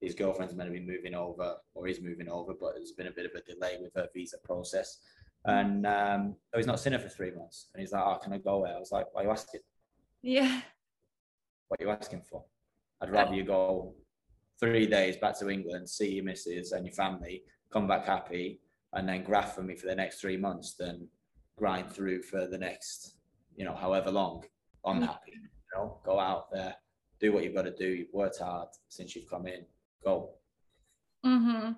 [0.00, 3.12] his girlfriend's meant to be moving over or is moving over, but there's been a
[3.12, 4.98] bit of a delay with her visa process.
[5.44, 7.68] And um, so he's not seen her for three months.
[7.72, 8.70] And he's like, Oh, can I go away?
[8.74, 9.60] I was like, Why are you asking?
[10.22, 10.60] Yeah.
[11.68, 12.44] What are you asking for?
[13.00, 13.94] I'd rather you go
[14.60, 17.42] three days back to England, see your missus and your family,
[17.72, 18.60] come back happy,
[18.92, 21.08] and then graft for me for the next three months than
[21.56, 23.16] grind through for the next,
[23.56, 24.44] you know, however long,
[24.84, 25.32] unhappy.
[25.32, 25.40] You
[25.74, 26.74] know, go out there,
[27.22, 27.86] do what you've got to do.
[27.86, 29.64] You've worked hard since you've come in
[30.04, 30.30] go.
[31.24, 31.72] Mm-hmm.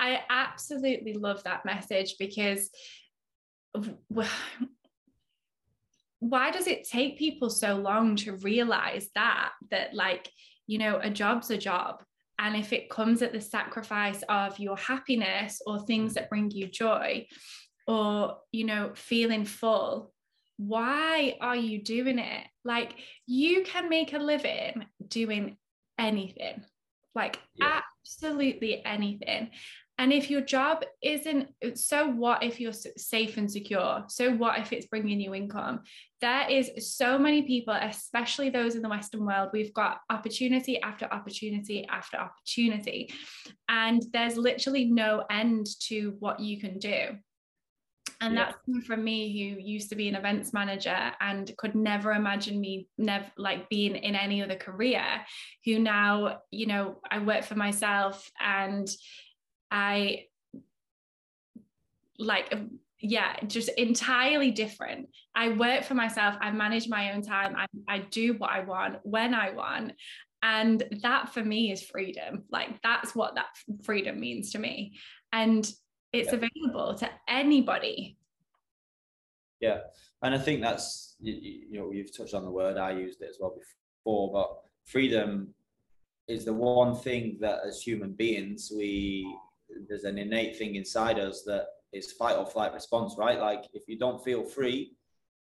[0.00, 2.70] I absolutely love that message because
[6.18, 10.28] why does it take people so long to realize that that like
[10.66, 12.02] you know a job's a job
[12.40, 16.66] and if it comes at the sacrifice of your happiness or things that bring you
[16.66, 17.24] joy
[17.86, 20.12] or you know feeling full
[20.66, 22.94] why are you doing it like
[23.26, 25.56] you can make a living doing
[25.98, 26.62] anything
[27.14, 27.80] like yeah.
[28.02, 29.50] absolutely anything.
[29.98, 34.04] And if your job isn't, so what if you're safe and secure?
[34.08, 35.80] So what if it's bringing you income?
[36.22, 41.04] There is so many people, especially those in the Western world, we've got opportunity after
[41.04, 43.12] opportunity after opportunity.
[43.68, 47.18] And there's literally no end to what you can do.
[48.20, 48.52] And yeah.
[48.66, 52.88] that's from me who used to be an events manager and could never imagine me
[52.98, 55.04] never like being in any other career,
[55.64, 58.88] who now, you know, I work for myself and
[59.70, 60.26] I
[62.18, 65.08] like um, yeah just entirely different.
[65.34, 68.96] I work for myself i manage my own time I, I do what i want
[69.04, 69.92] when i want
[70.42, 72.44] and that for me is freedom.
[72.50, 73.46] Like that's what that
[73.84, 74.98] freedom means to me.
[75.32, 75.70] And
[76.12, 76.38] it's yeah.
[76.38, 78.16] available to anybody.
[79.60, 79.78] Yeah
[80.22, 81.34] and i think that's you,
[81.70, 85.48] you know you've touched on the word i used it as well before but freedom
[86.28, 89.26] is the one thing that as human beings we
[89.88, 93.40] there's an innate thing inside us that is fight or flight response right?
[93.40, 94.92] Like if you don't feel free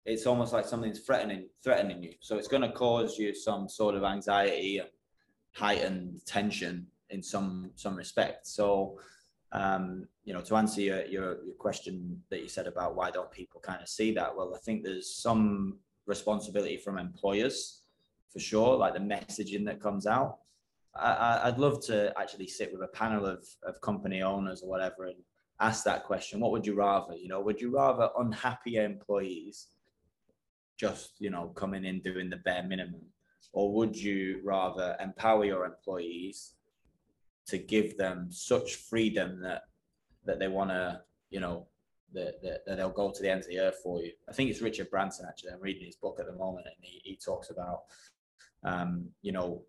[0.05, 2.13] it's almost like something's threatening threatening you.
[2.19, 4.89] So it's going to cause you some sort of anxiety and
[5.53, 8.45] heightened tension in some some respect.
[8.45, 8.99] So
[9.51, 13.31] um, you know, to answer your, your, your question that you said about why don't
[13.31, 14.35] people kind of see that?
[14.35, 17.81] Well, I think there's some responsibility from employers
[18.31, 20.39] for sure, like the messaging that comes out.
[20.97, 25.05] I, would love to actually sit with a panel of, of company owners or whatever
[25.05, 25.17] and
[25.59, 26.39] ask that question.
[26.39, 27.15] What would you rather?
[27.15, 29.67] You know, would you rather unhappy employees
[30.79, 33.01] just, you know, coming in doing the bare minimum?
[33.53, 36.54] Or would you rather empower your employees
[37.47, 39.63] to give them such freedom that
[40.25, 41.67] that they want to, you know,
[42.13, 44.11] that, that, that, they'll go to the ends of the earth for you.
[44.27, 45.51] I think it's Richard Branson actually.
[45.51, 47.81] I'm reading his book at the moment, and he, he talks about,
[48.63, 49.63] um, you know,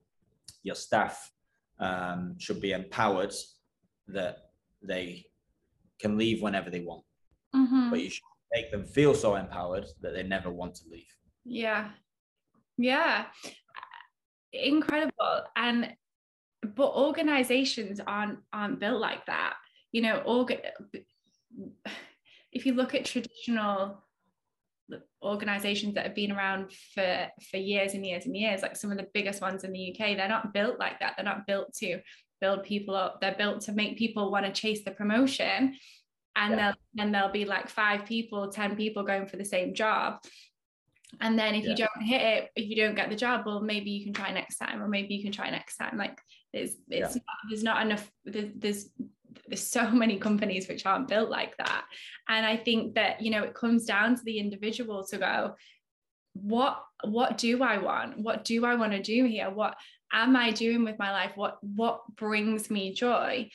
[0.63, 1.31] your staff
[1.79, 3.35] um, should be empowered
[4.09, 4.51] that
[4.83, 5.27] they
[5.99, 7.05] can leave whenever they want,
[7.55, 7.91] mm-hmm.
[7.91, 11.05] but you should make them feel so empowered that they never want to leave.
[11.45, 11.91] Yeah,
[12.79, 13.27] yeah,
[14.53, 15.43] incredible.
[15.57, 15.95] And
[16.63, 19.55] but organizations aren't aren't built like that.
[19.93, 20.61] You know org-
[22.53, 24.03] if you look at traditional
[25.23, 28.97] organizations that have been around for for years and years and years like some of
[28.97, 31.15] the biggest ones in the UK they're not built like that.
[31.17, 32.01] They're not built to
[32.41, 33.21] build people up.
[33.21, 35.77] They're built to make people want to chase the promotion.
[36.37, 36.73] And yeah.
[36.95, 40.19] then there'll be like five people 10 people going for the same job.
[41.21, 41.71] And then if yeah.
[41.71, 44.31] you don't hit it if you don't get the job well maybe you can try
[44.33, 45.97] next time or maybe you can try next time.
[45.97, 46.19] Like
[46.57, 47.23] it's it's yeah.
[47.27, 48.91] not, there's not enough there's, there's
[49.49, 51.85] there's so many companies which aren't built like that.
[52.29, 55.55] And i think that you know it comes down to the individual to go
[56.33, 58.19] what what do i want?
[58.19, 59.51] What do i want to do here?
[59.51, 59.77] What
[60.13, 61.33] am i doing with my life?
[61.35, 63.51] What what brings me joy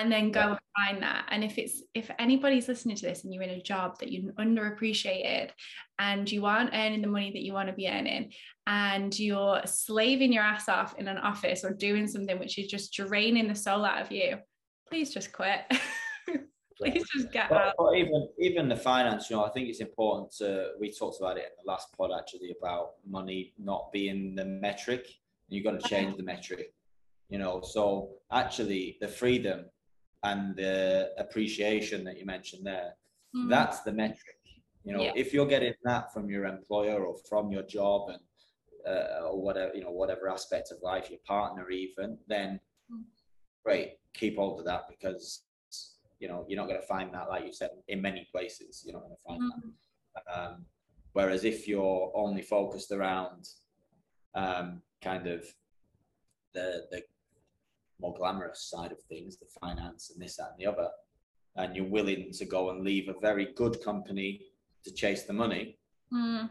[0.00, 1.26] and then go and find that.
[1.30, 4.32] And if it's if anybody's listening to this and you're in a job that you're
[4.32, 5.50] underappreciated
[5.98, 8.32] and you aren't earning the money that you want to be earning
[8.66, 12.92] and you're slaving your ass off in an office or doing something which is just
[12.92, 14.36] draining the soul out of you
[14.88, 15.60] please just quit.
[16.76, 17.94] Please just get but, out.
[17.96, 21.44] even even the finance you know i think it's important to we talked about it
[21.44, 25.06] in the last pod actually about money not being the metric.
[25.48, 26.72] You've got to change the metric
[27.28, 29.66] you know so actually the freedom
[30.24, 32.92] and the appreciation that you mentioned there
[33.36, 33.48] mm.
[33.48, 34.38] that's the metric
[34.84, 35.12] you know yeah.
[35.14, 38.20] if you're getting that from your employer or from your job and
[38.86, 42.60] uh, or whatever you know whatever aspect of life your partner even then
[42.92, 43.02] mm.
[43.64, 45.44] great keep hold of that because
[46.18, 48.94] you know you're not going to find that like you said in many places you're
[48.94, 49.72] not going to find mm.
[50.14, 50.64] that um,
[51.12, 53.48] whereas if you're only focused around
[54.34, 55.44] um, kind of
[56.54, 57.02] the the
[58.04, 60.88] more glamorous side of things, the finance and this, that, and the other,
[61.56, 64.40] and you're willing to go and leave a very good company
[64.84, 65.78] to chase the money,
[66.12, 66.48] mm.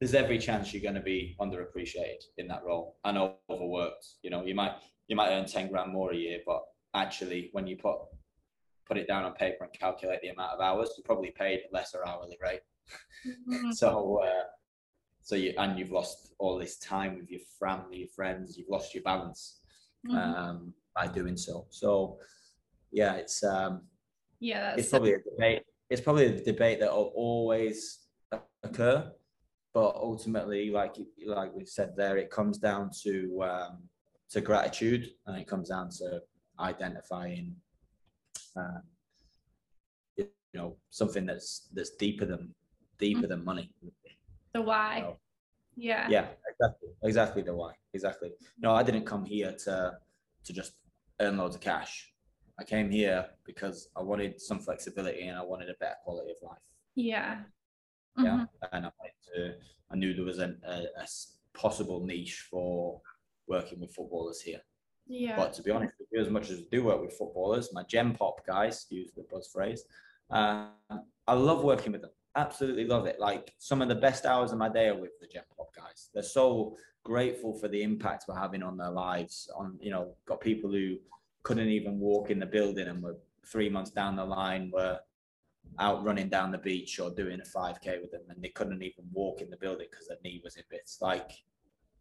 [0.00, 3.18] there's every chance you're going to be underappreciated in that role and
[3.48, 4.06] overworked.
[4.22, 4.72] You know, you might
[5.06, 6.62] you might earn 10 grand more a year, but
[6.94, 7.96] actually when you put
[8.88, 11.74] put it down on paper and calculate the amount of hours, you're probably paid a
[11.74, 12.60] lesser hourly rate.
[13.26, 13.70] Mm-hmm.
[13.82, 14.44] so uh,
[15.22, 18.94] so you and you've lost all this time with your family, your friends, you've lost
[18.94, 19.60] your balance
[20.06, 20.16] mm-hmm.
[20.16, 21.66] um, by doing so.
[21.70, 22.18] So
[22.92, 23.82] yeah, it's um,
[24.40, 25.62] yeah, it's probably a debate.
[25.90, 28.06] It's probably a debate that will always
[28.62, 29.10] occur,
[29.72, 30.96] but ultimately, like
[31.26, 33.78] like we said there, it comes down to um,
[34.30, 36.20] to gratitude, and it comes down to
[36.60, 37.54] identifying,
[38.56, 38.78] uh,
[40.16, 42.54] you know, something that's that's deeper than
[42.98, 43.28] deeper mm-hmm.
[43.30, 43.70] than money.
[44.52, 45.00] The why.
[45.00, 45.18] Know?
[45.76, 46.08] Yeah.
[46.08, 46.88] Yeah, exactly.
[47.02, 47.72] Exactly the why.
[47.92, 48.30] Exactly.
[48.58, 49.98] No, I didn't come here to
[50.44, 50.72] to just
[51.20, 52.12] earn loads of cash.
[52.58, 56.48] I came here because I wanted some flexibility and I wanted a better quality of
[56.48, 56.58] life.
[56.94, 57.40] Yeah.
[58.18, 58.24] Yeah.
[58.24, 58.76] Mm-hmm.
[58.76, 58.90] And I
[59.34, 59.54] to,
[59.90, 61.06] I knew there was an, a, a
[61.54, 63.00] possible niche for
[63.48, 64.60] working with footballers here.
[65.06, 65.36] Yeah.
[65.36, 67.82] But to be honest with you, as much as I do work with footballers, my
[67.84, 69.84] gen pop guys, use the buzz phrase,
[70.30, 70.68] uh,
[71.26, 73.20] I love working with them absolutely love it.
[73.20, 76.10] Like some of the best hours of my day are with the Gen Pop guys.
[76.12, 79.50] They're so grateful for the impact we're having on their lives.
[79.56, 80.96] On you know, got people who
[81.42, 83.16] couldn't even walk in the building and were
[83.46, 84.98] three months down the line were
[85.78, 89.04] out running down the beach or doing a 5k with them and they couldn't even
[89.12, 91.30] walk in the building because their knee was in bits like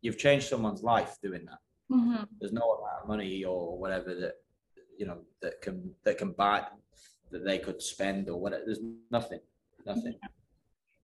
[0.02, 1.60] you've changed someone's life doing that
[1.92, 2.24] mm-hmm.
[2.40, 4.36] there's no amount of money or whatever that
[4.98, 6.64] you know that can that can buy
[7.32, 8.82] that they could spend or whatever there's
[9.12, 9.40] nothing
[9.86, 10.16] nothing.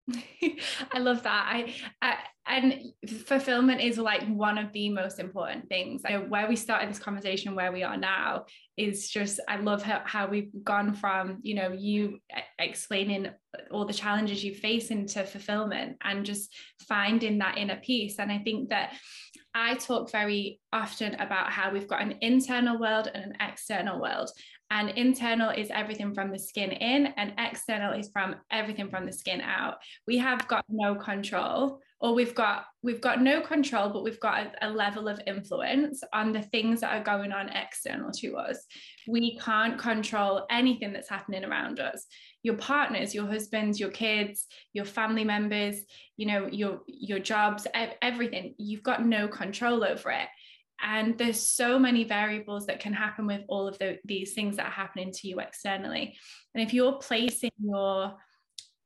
[0.92, 1.50] I love that.
[1.52, 2.16] I, I,
[2.48, 2.94] and
[3.26, 6.02] fulfillment is like one of the most important things.
[6.08, 10.02] So where we started this conversation, where we are now, is just I love how,
[10.04, 12.20] how we've gone from you know you
[12.58, 13.28] explaining
[13.72, 16.56] all the challenges you face into fulfillment and just
[16.88, 18.18] finding that inner peace.
[18.18, 18.94] And I think that
[19.54, 24.30] I talk very often about how we've got an internal world and an external world.
[24.72, 29.14] And internal is everything from the skin in, and external is from everything from the
[29.14, 29.78] skin out.
[30.06, 34.56] We have got no control, or we've got we've got no control, but we've got
[34.62, 38.66] a, a level of influence on the things that are going on external to us.
[39.08, 42.06] We can't control anything that's happening around us.
[42.44, 45.78] Your partners, your husbands, your kids, your family members,
[46.16, 47.66] you know, your your jobs,
[48.02, 48.54] everything.
[48.60, 50.28] You've got no control over it
[50.84, 54.68] and there's so many variables that can happen with all of the, these things that
[54.68, 56.16] are happening to you externally.
[56.54, 58.16] And if you're placing your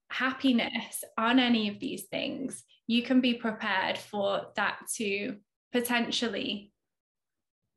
[0.09, 5.37] happiness on any of these things you can be prepared for that to
[5.71, 6.71] potentially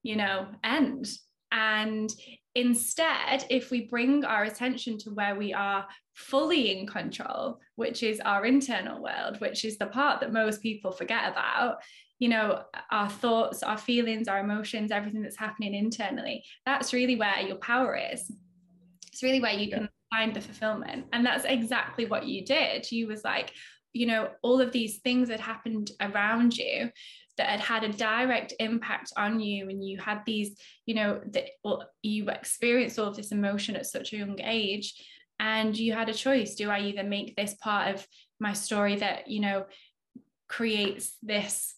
[0.02, 1.08] you know end.
[1.50, 2.12] And
[2.56, 8.18] instead if we bring our attention to where we are fully in control which is
[8.20, 11.76] our internal world which is the part that most people forget about
[12.18, 17.40] you know our thoughts our feelings our emotions everything that's happening internally that's really where
[17.40, 18.30] your power is.
[19.12, 19.78] It's really where you yeah.
[19.78, 21.06] can find the fulfillment.
[21.12, 22.90] And that's exactly what you did.
[22.90, 23.52] You was like
[23.92, 26.90] you know all of these things that happened around you
[27.38, 31.44] that had had a direct impact on you and you had these you know that
[31.62, 34.94] well, you experienced all of this emotion at such a young age
[35.38, 36.54] and you had a choice.
[36.54, 38.06] Do i either make this part of
[38.40, 39.66] my story that you know
[40.48, 41.74] creates this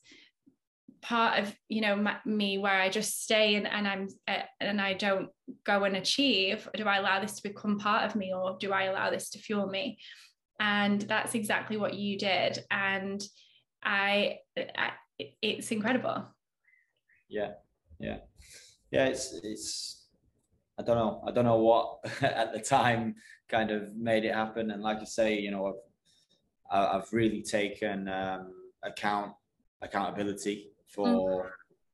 [1.00, 4.80] part of you know my, me where I just stay and, and I'm uh, and
[4.80, 5.28] I don't
[5.64, 6.68] go and achieve?
[6.74, 9.38] Do I allow this to become part of me or do I allow this to
[9.38, 9.98] fuel me?
[10.60, 12.64] And that's exactly what you did.
[12.70, 13.22] And
[13.82, 16.24] I, I it's incredible
[17.28, 17.52] yeah
[17.98, 18.18] yeah
[18.90, 19.98] yeah it's it's
[20.78, 21.22] I don't know.
[21.26, 23.16] I don't know what at the time
[23.48, 24.70] kind of made it happen.
[24.70, 25.74] And like I say, you know,
[26.70, 28.52] I've, I've really taken um,
[28.84, 29.32] account
[29.82, 31.06] accountability for
[31.44, 31.50] mm.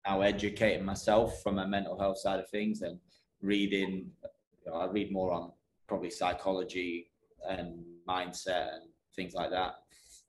[0.07, 2.99] now educating myself from a mental health side of things and
[3.41, 4.11] reading.
[4.64, 5.53] You know, I read more on
[5.87, 7.11] probably psychology
[7.49, 8.83] and mindset and
[9.16, 9.75] things like that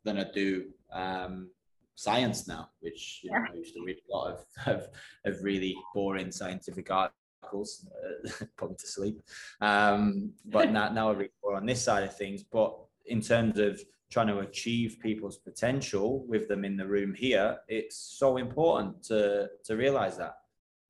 [0.06, 1.50] than I do um,
[1.96, 4.88] science now, which you know, I used to read a lot of, of,
[5.26, 9.22] of really boring scientific articles, uh, put me to sleep.
[9.62, 12.44] Um, but now, now I read more on this side of things.
[12.44, 12.76] But
[13.06, 13.82] in terms of
[14.12, 19.50] trying to achieve people's potential with them in the room here, it's so important to
[19.66, 20.36] to realize that.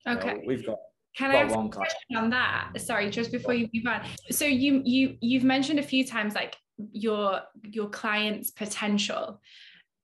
[0.08, 0.30] Okay.
[0.30, 0.80] You know, we've got
[1.16, 2.72] can I have one question on that?
[2.78, 4.02] Sorry, just before you move on.
[4.32, 6.58] So you you you've mentioned a few times like
[6.92, 9.42] your your client's potential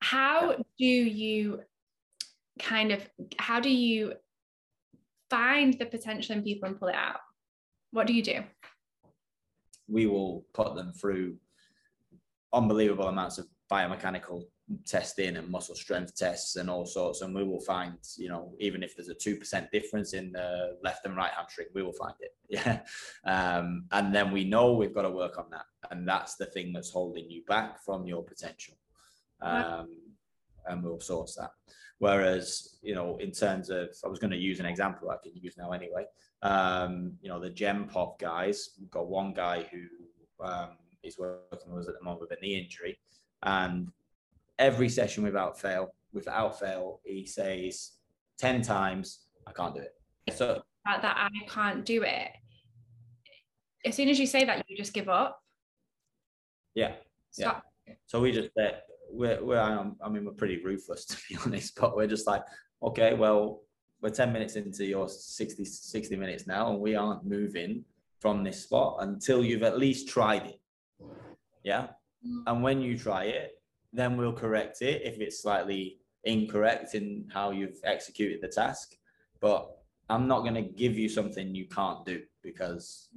[0.02, 1.62] how do you
[2.60, 3.08] kind of
[3.39, 4.14] how do you
[5.30, 7.22] find the potential in people and pull it out?
[7.91, 8.43] What do you do?
[9.88, 11.38] We will put them through
[12.54, 14.43] unbelievable amounts of biomechanical
[14.86, 18.84] testing and muscle strength tests and all sorts and we will find you know even
[18.84, 22.32] if there's a 2% difference in the left and right hamstring we will find it.
[22.49, 22.82] Yeah.
[23.26, 26.74] Um, and then we know we've got to work on that and that's the thing
[26.74, 28.76] that's holding you back from your potential
[29.42, 29.88] um,
[30.68, 31.52] and we'll source that.
[32.00, 35.36] Whereas, you know, in terms of, I was going to use an example I can
[35.36, 36.06] use now anyway.
[36.42, 40.70] Um, you know, the Gen Pop guys, we've got one guy who um,
[41.04, 42.98] is working with us at the moment with a knee injury,
[43.44, 43.89] and
[44.58, 47.92] every session without fail, without fail, he says
[48.39, 49.96] ten times, "I can't do it."
[50.34, 52.32] So that I can't do it.
[53.86, 55.42] As soon as you say that, you just give up.
[56.74, 56.94] Yeah.
[57.32, 57.64] Stop.
[57.88, 57.94] Yeah.
[58.06, 58.72] So we just uh,
[59.12, 62.43] we're, we're I mean we're pretty ruthless to be honest, but we're just like,
[62.84, 63.62] okay, well,
[64.01, 67.86] we're 10 minutes into your 60, 60 minutes now, and we aren't moving
[68.20, 70.59] from this spot until you've at least tried it.
[71.64, 71.88] Yeah.
[72.26, 72.43] Mm.
[72.47, 73.62] And when you try it,
[73.93, 78.95] then we'll correct it if it's slightly incorrect in how you've executed the task.
[79.39, 79.70] But
[80.09, 83.09] I'm not going to give you something you can't do because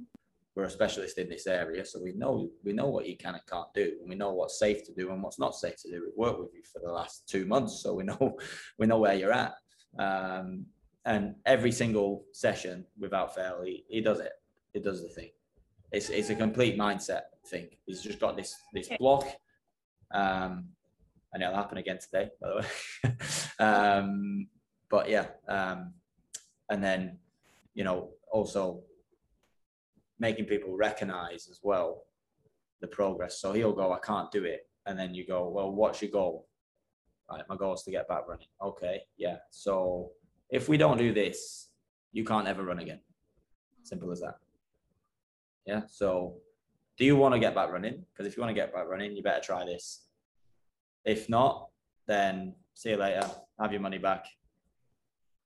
[0.55, 3.45] we're a specialist in this area, so we know we know what you can and
[3.45, 6.01] can't do, and we know what's safe to do and what's not safe to do.
[6.05, 8.37] We've worked with you for the last two months, so we know
[8.79, 9.53] we know where you're at.
[9.99, 10.65] Um,
[11.05, 14.31] and every single session, without fail, he, he does it.
[14.73, 15.29] He does the thing.
[15.91, 17.67] It's it's a complete mindset thing.
[17.85, 19.25] He's just got this this block,
[20.13, 20.69] um,
[21.33, 23.15] and it'll happen again today, by the way.
[23.59, 24.47] um,
[24.89, 25.93] but yeah, um,
[26.69, 27.19] and then
[27.73, 28.83] you know also
[30.19, 32.03] making people recognize as well
[32.81, 33.39] the progress.
[33.39, 34.67] So he'll go, I can't do it.
[34.85, 36.47] And then you go, well, what's your goal?
[37.29, 38.47] Right, my goal is to get back running.
[38.61, 39.37] Okay, yeah.
[39.49, 40.11] So
[40.49, 41.69] if we don't do this,
[42.11, 42.99] you can't ever run again.
[43.83, 44.35] Simple as that.
[45.65, 45.81] Yeah.
[45.87, 46.35] So
[46.97, 48.03] do you want to get back running?
[48.13, 50.05] Because if you want to get back running, you better try this.
[51.03, 51.69] If not,
[52.07, 53.27] then see you later.
[53.59, 54.25] Have your money back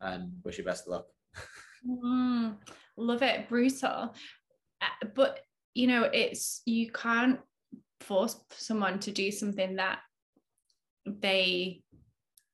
[0.02, 1.06] and wish you best of luck.
[1.88, 2.56] mm,
[2.98, 3.48] love it.
[3.50, 4.14] Brutal.
[4.82, 5.40] Uh, but
[5.74, 7.40] you know it's you can't
[8.02, 10.00] force someone to do something that
[11.06, 11.82] they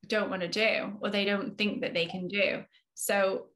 [0.07, 2.63] don't want to do or they don't think that they can do.
[2.93, 3.47] So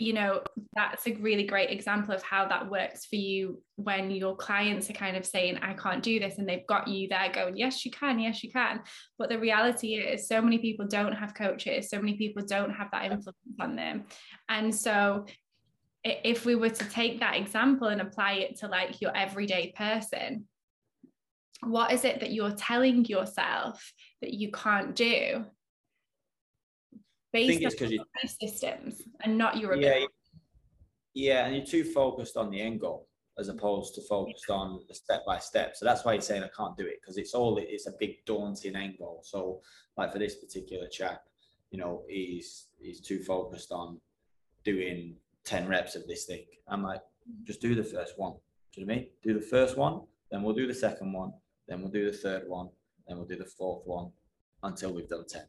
[0.00, 0.40] you know
[0.74, 4.94] that's a really great example of how that works for you when your clients are
[4.94, 7.90] kind of saying i can't do this and they've got you there going yes you
[7.90, 8.80] can yes you can.
[9.18, 12.88] But the reality is so many people don't have coaches so many people don't have
[12.92, 14.04] that influence on them.
[14.48, 15.26] And so
[16.04, 20.46] if we were to take that example and apply it to like your everyday person
[21.62, 23.92] what is it that you're telling yourself
[24.22, 25.44] that you can't do?
[27.32, 28.04] Based on your
[28.40, 30.00] systems and not your ability.
[31.14, 33.06] yeah, yeah and you're too focused on the end goal
[33.38, 35.76] as opposed to focused on the step by step.
[35.76, 38.24] So that's why you're saying i can't do it because it's all it's a big
[38.26, 39.60] daunting end goal so
[39.96, 41.22] like for this particular chap
[41.70, 44.00] you know he's he's too focused on
[44.64, 45.14] doing
[45.44, 46.44] 10 reps of this thing.
[46.68, 47.00] I'm like,
[47.44, 48.34] just do the first one.
[48.72, 49.08] Do you know what I mean?
[49.22, 51.32] Do the first one, then we'll do the second one,
[51.68, 52.68] then we'll do the third one,
[53.06, 54.10] then we'll do the fourth one
[54.62, 55.42] until we've done 10.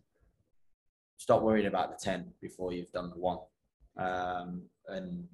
[1.18, 3.38] Stop worrying about the 10 before you've done the one.
[3.98, 5.28] Um, and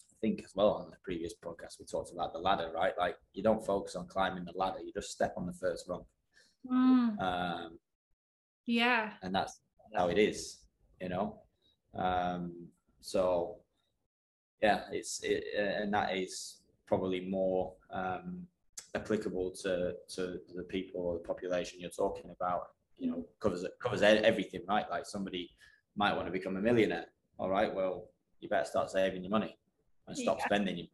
[0.00, 2.94] I think as well on the previous podcast, we talked about the ladder, right?
[2.98, 6.04] Like you don't focus on climbing the ladder, you just step on the first rung.
[6.70, 7.20] Mm.
[7.20, 7.78] Um,
[8.66, 9.10] yeah.
[9.22, 9.60] And that's
[9.94, 10.58] how it is,
[11.00, 11.40] you know?
[11.94, 12.68] Um,
[13.00, 13.56] so
[14.62, 18.46] yeah, it's it, and that is probably more um,
[18.94, 22.68] applicable to to the people or the population you're talking about.
[22.98, 24.88] You know, covers covers everything, right?
[24.90, 25.50] Like somebody
[25.96, 27.06] might want to become a millionaire.
[27.38, 28.08] All right, well,
[28.40, 29.56] you better start saving your money.
[30.06, 30.44] and stop yeah.
[30.44, 30.88] spending.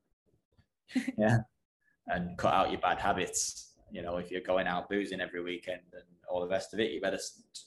[1.18, 1.38] yeah,
[2.06, 3.72] and cut out your bad habits.
[3.90, 6.92] You know, if you're going out boozing every weekend and all the rest of it,
[6.92, 7.18] you better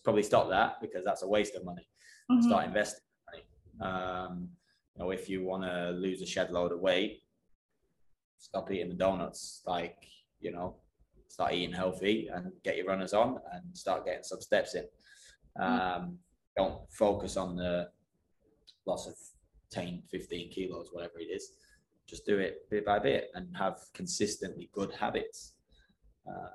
[0.04, 1.88] probably stop that because that's a waste of money.
[2.32, 2.48] Mm-hmm.
[2.48, 3.44] Start investing money.
[3.94, 4.50] Um,
[4.96, 7.22] you know, if you want to lose a shed load of weight,
[8.38, 9.62] stop eating the donuts.
[9.66, 9.98] Like,
[10.40, 10.78] you know,
[11.28, 14.86] start eating healthy and get your runners on and start getting some steps in.
[15.60, 16.04] Mm-hmm.
[16.04, 16.18] Um,
[16.58, 17.90] don't focus on the
[18.86, 19.16] loss of
[19.72, 21.52] 10, 15 kilos, whatever it is.
[22.08, 25.54] Just do it bit by bit and have consistently good habits.
[26.28, 26.50] Uh,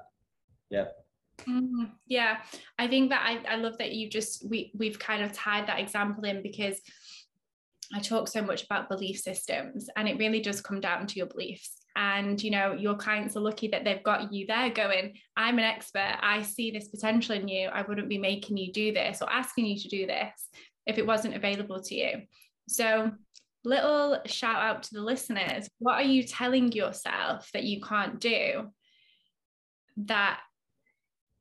[0.71, 0.87] yeah.
[1.49, 2.39] Mm, yeah,
[2.79, 5.81] I think that I, I love that you just we we've kind of tied that
[5.81, 6.81] example in because
[7.95, 11.27] I talk so much about belief systems and it really does come down to your
[11.27, 11.79] beliefs.
[11.95, 15.65] And you know, your clients are lucky that they've got you there going, I'm an
[15.65, 17.69] expert, I see this potential in you.
[17.69, 20.49] I wouldn't be making you do this or asking you to do this
[20.87, 22.23] if it wasn't available to you.
[22.69, 23.13] So
[23.65, 25.69] little shout out to the listeners.
[25.79, 28.73] What are you telling yourself that you can't do
[29.99, 30.41] that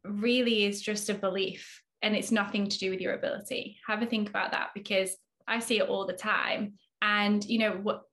[0.03, 3.79] really is just a belief and it's nothing to do with your ability?
[3.87, 5.17] Have a think about that because
[5.47, 6.73] I see it all the time.
[7.01, 8.03] And, you know, what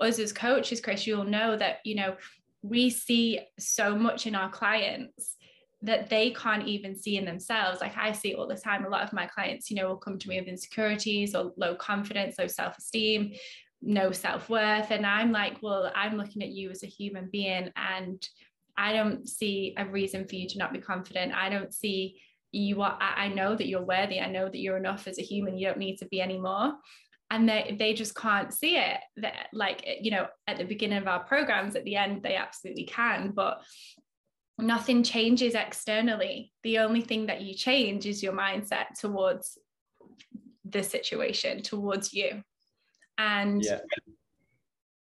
[0.00, 2.16] us as coaches, Chris, you'll know that, you know,
[2.62, 5.36] we see so much in our clients
[5.82, 7.80] that they can't even see in themselves.
[7.80, 10.18] Like I see all the time, a lot of my clients, you know, will come
[10.18, 13.32] to me with insecurities or low confidence, low self esteem,
[13.80, 14.90] no self worth.
[14.90, 18.26] And I'm like, well, I'm looking at you as a human being and
[18.76, 21.32] I don't see a reason for you to not be confident.
[21.34, 22.20] I don't see
[22.52, 24.20] you are, I know that you're worthy.
[24.20, 25.56] I know that you're enough as a human.
[25.56, 26.74] You don't need to be anymore.
[27.30, 31.06] And they, they just can't see it that like, you know, at the beginning of
[31.06, 33.30] our programs, at the end, they absolutely can.
[33.30, 33.62] But
[34.58, 36.52] nothing changes externally.
[36.64, 39.58] The only thing that you change is your mindset towards
[40.64, 42.42] the situation, towards you.
[43.16, 43.78] And yeah,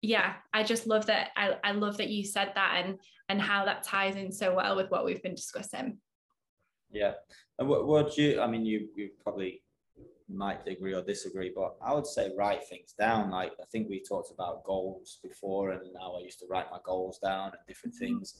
[0.02, 1.30] yeah I just love that.
[1.36, 4.76] I, I love that you said that and and how that ties in so well
[4.76, 5.98] with what we've been discussing.
[6.92, 7.12] Yeah.
[7.58, 9.62] And what, what you, I mean, you, you probably
[10.32, 13.30] might agree or disagree, but I would say write things down.
[13.30, 16.78] Like I think we talked about goals before, and now I used to write my
[16.84, 18.04] goals down and different mm-hmm.
[18.04, 18.34] things.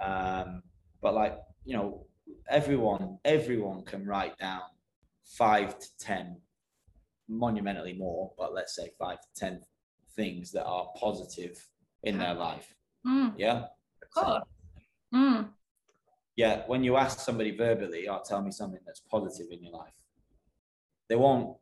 [0.00, 0.62] Um,
[1.00, 2.06] but like you know,
[2.50, 4.62] everyone everyone can write down
[5.24, 6.40] five to ten,
[7.28, 9.60] monumentally more, but let's say five to ten
[10.16, 11.64] things that are positive
[12.02, 12.74] in their life.
[13.06, 13.34] Mm.
[13.36, 13.66] Yeah.
[14.14, 14.40] Cool.
[15.14, 15.48] Mm.
[16.38, 16.62] Yeah.
[16.68, 19.92] When you ask somebody verbally, or oh, tell me something that's positive in your life,
[21.08, 21.56] they won't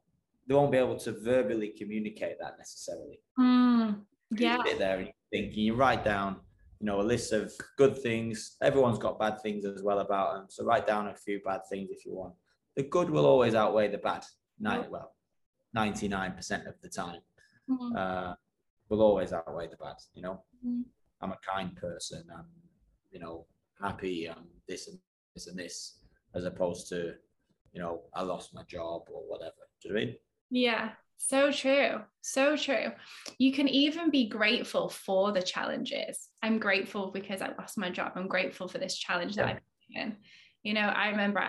[0.46, 3.18] they won't be able to verbally communicate that necessarily.
[3.38, 4.02] Mm.
[4.30, 4.58] Yeah.
[4.58, 6.36] You sit there and you think, you write down
[6.78, 8.56] you know, a list of good things.
[8.62, 10.46] Everyone's got bad things as well about them.
[10.50, 12.34] So write down a few bad things if you want.
[12.76, 14.24] The good will always outweigh the bad.
[14.60, 15.14] Nine, well,
[15.74, 17.20] 99% of the time.
[17.70, 17.96] Mm-hmm.
[17.96, 18.34] Uh,
[18.88, 20.42] will always outweigh the bad, you know.
[20.64, 20.82] Mm-hmm.
[21.22, 22.24] I'm a kind person.
[22.32, 22.44] I'm,
[23.10, 23.46] you know,
[23.80, 24.28] happy.
[24.28, 24.98] I'm this and
[25.34, 25.98] this and this,
[26.34, 27.14] as opposed to,
[27.72, 29.52] you know, I lost my job or whatever.
[29.82, 30.16] Do you know I mean?
[30.50, 30.90] Yeah.
[31.18, 32.00] So true.
[32.20, 32.92] So true.
[33.38, 36.28] You can even be grateful for the challenges.
[36.42, 38.12] I'm grateful because I lost my job.
[38.16, 40.16] I'm grateful for this challenge that I've been in.
[40.62, 41.42] You know, I remember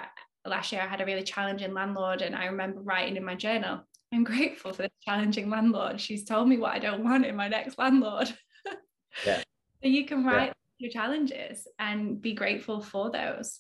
[0.45, 3.81] last year I had a really challenging landlord, and I remember writing in my journal,
[4.13, 5.99] I'm grateful for this challenging landlord.
[5.99, 8.33] She's told me what I don't want in my next landlord.
[9.25, 9.41] yeah.
[9.83, 10.53] So you can write yeah.
[10.77, 13.59] Your challenges and be grateful for those.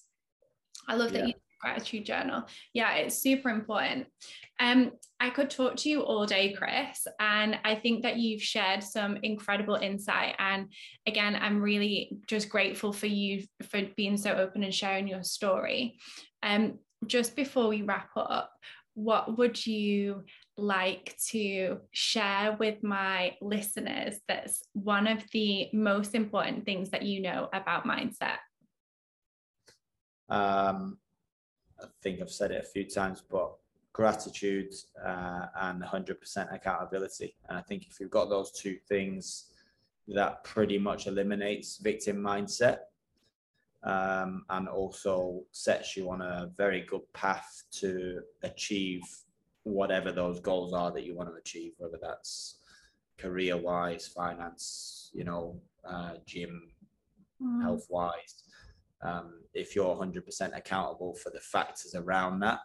[0.87, 1.27] I love that yeah.
[1.27, 2.43] you gratitude journal.
[2.73, 4.07] Yeah, it's super important.
[4.59, 8.83] Um, I could talk to you all day, Chris, and I think that you've shared
[8.83, 10.35] some incredible insight.
[10.39, 10.71] And
[11.05, 15.97] again, I'm really just grateful for you for being so open and sharing your story.
[16.43, 18.51] Um, just before we wrap up,
[18.93, 20.23] what would you
[20.57, 27.21] like to share with my listeners that's one of the most important things that you
[27.21, 28.37] know about mindset?
[30.29, 30.97] Um,
[31.81, 33.53] I think I've said it a few times, but
[33.93, 37.35] gratitude uh, and 100% accountability.
[37.49, 39.51] And I think if you've got those two things,
[40.07, 42.79] that pretty much eliminates victim mindset
[43.83, 49.01] um, and also sets you on a very good path to achieve
[49.67, 52.59] whatever those goals are that you want to achieve, whether that's
[53.17, 56.61] career wise, finance, you know, uh, gym,
[57.41, 57.61] mm.
[57.61, 58.43] health wise
[59.01, 62.59] um, if you're 100% accountable for the factors around that,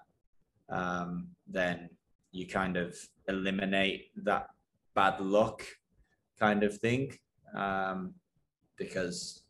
[0.68, 1.90] um, then
[2.30, 2.96] you kind of
[3.28, 4.48] eliminate that
[4.94, 5.62] bad luck
[6.38, 7.12] kind of thing.
[7.54, 8.14] Um,
[8.78, 9.41] because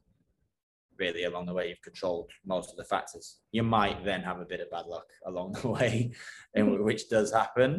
[1.03, 3.27] really along the way you've controlled most of the factors.
[3.51, 6.13] You might then have a bit of bad luck along the way,
[6.55, 7.73] and which does happen.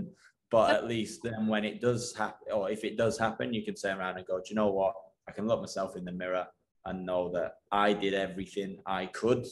[0.52, 3.76] but at least then when it does happen, or if it does happen, you can
[3.76, 4.94] turn around and go, do you know what?
[5.28, 6.46] I can look myself in the mirror
[6.86, 9.46] and know that I did everything I could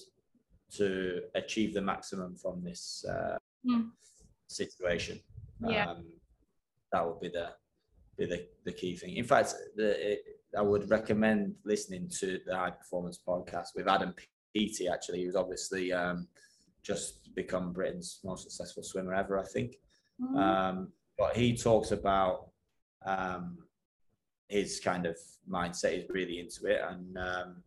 [0.78, 3.90] to achieve the maximum from this uh, mm.
[4.48, 5.20] situation.
[5.68, 5.92] Yeah.
[5.92, 6.06] Um,
[6.92, 7.48] that would be the
[8.18, 9.16] be the, the key thing.
[9.16, 10.20] In fact, the, it,
[10.58, 14.14] I would recommend listening to the High Performance podcast with Adam
[14.54, 14.88] Peaty.
[14.88, 16.28] Actually, he was obviously um,
[16.84, 19.76] just become Britain's most successful swimmer ever, I think.
[20.22, 20.38] Mm.
[20.38, 20.88] Um,
[21.18, 22.50] but he talks about
[23.06, 23.58] um,
[24.50, 25.18] his kind of
[25.50, 25.94] mindset.
[25.94, 27.64] He's really into it, and um,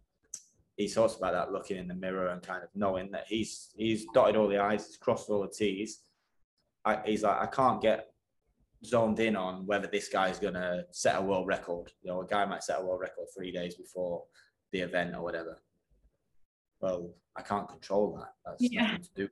[0.76, 4.06] he talks about that looking in the mirror and kind of knowing that he's he's
[4.12, 6.00] dotted all the i's, he's crossed all the t's.
[6.84, 8.13] I, he's like, I can't get
[8.84, 11.90] zoned in on whether this guy's going to set a world record.
[12.02, 14.24] You know, a guy might set a world record three days before
[14.72, 15.62] the event or whatever.
[16.80, 18.32] Well, I can't control that.
[18.44, 18.82] That's yeah.
[18.82, 19.28] nothing to do.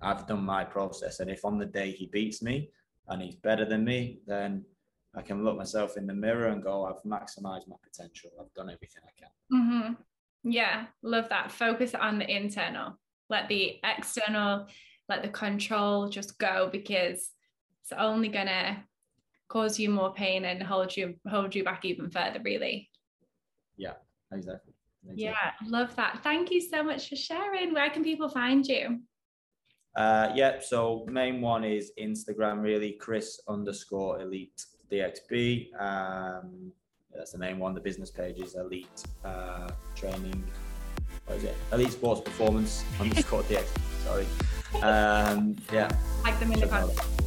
[0.00, 2.70] I've done my process, and if on the day he beats me
[3.08, 4.64] and he's better than me, then
[5.14, 8.30] I can look myself in the mirror and go, I've maximized my potential.
[8.40, 9.60] I've done everything I can.
[9.60, 10.50] Mm-hmm.
[10.50, 11.52] Yeah, love that.
[11.52, 12.98] Focus on the internal.
[13.28, 14.66] Let the external,
[15.08, 17.30] let the control just go because
[17.82, 18.84] it's only gonna
[19.48, 22.88] cause you more pain and hold you hold you back even further, really.
[23.76, 23.94] Yeah,
[24.32, 24.72] exactly.
[25.04, 25.24] exactly.
[25.24, 26.20] Yeah, love that.
[26.22, 27.74] Thank you so much for sharing.
[27.74, 29.00] Where can people find you?
[29.94, 35.68] Uh, yeah, so main one is Instagram, really, Chris underscore elite DXB.
[35.78, 36.72] Um,
[37.14, 37.74] that's the main one.
[37.74, 40.42] The business page is elite uh, training.
[41.26, 41.56] What is it?
[41.72, 43.78] Elite sports performance underscore DXB.
[44.04, 44.26] Sorry.
[44.82, 45.94] Um, yeah.
[46.24, 47.21] Like them in the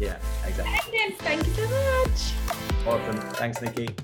[0.00, 0.98] Yeah, exactly.
[1.18, 2.32] Thank you so much.
[2.86, 3.20] Awesome.
[3.34, 3.94] Thanks, Nikki.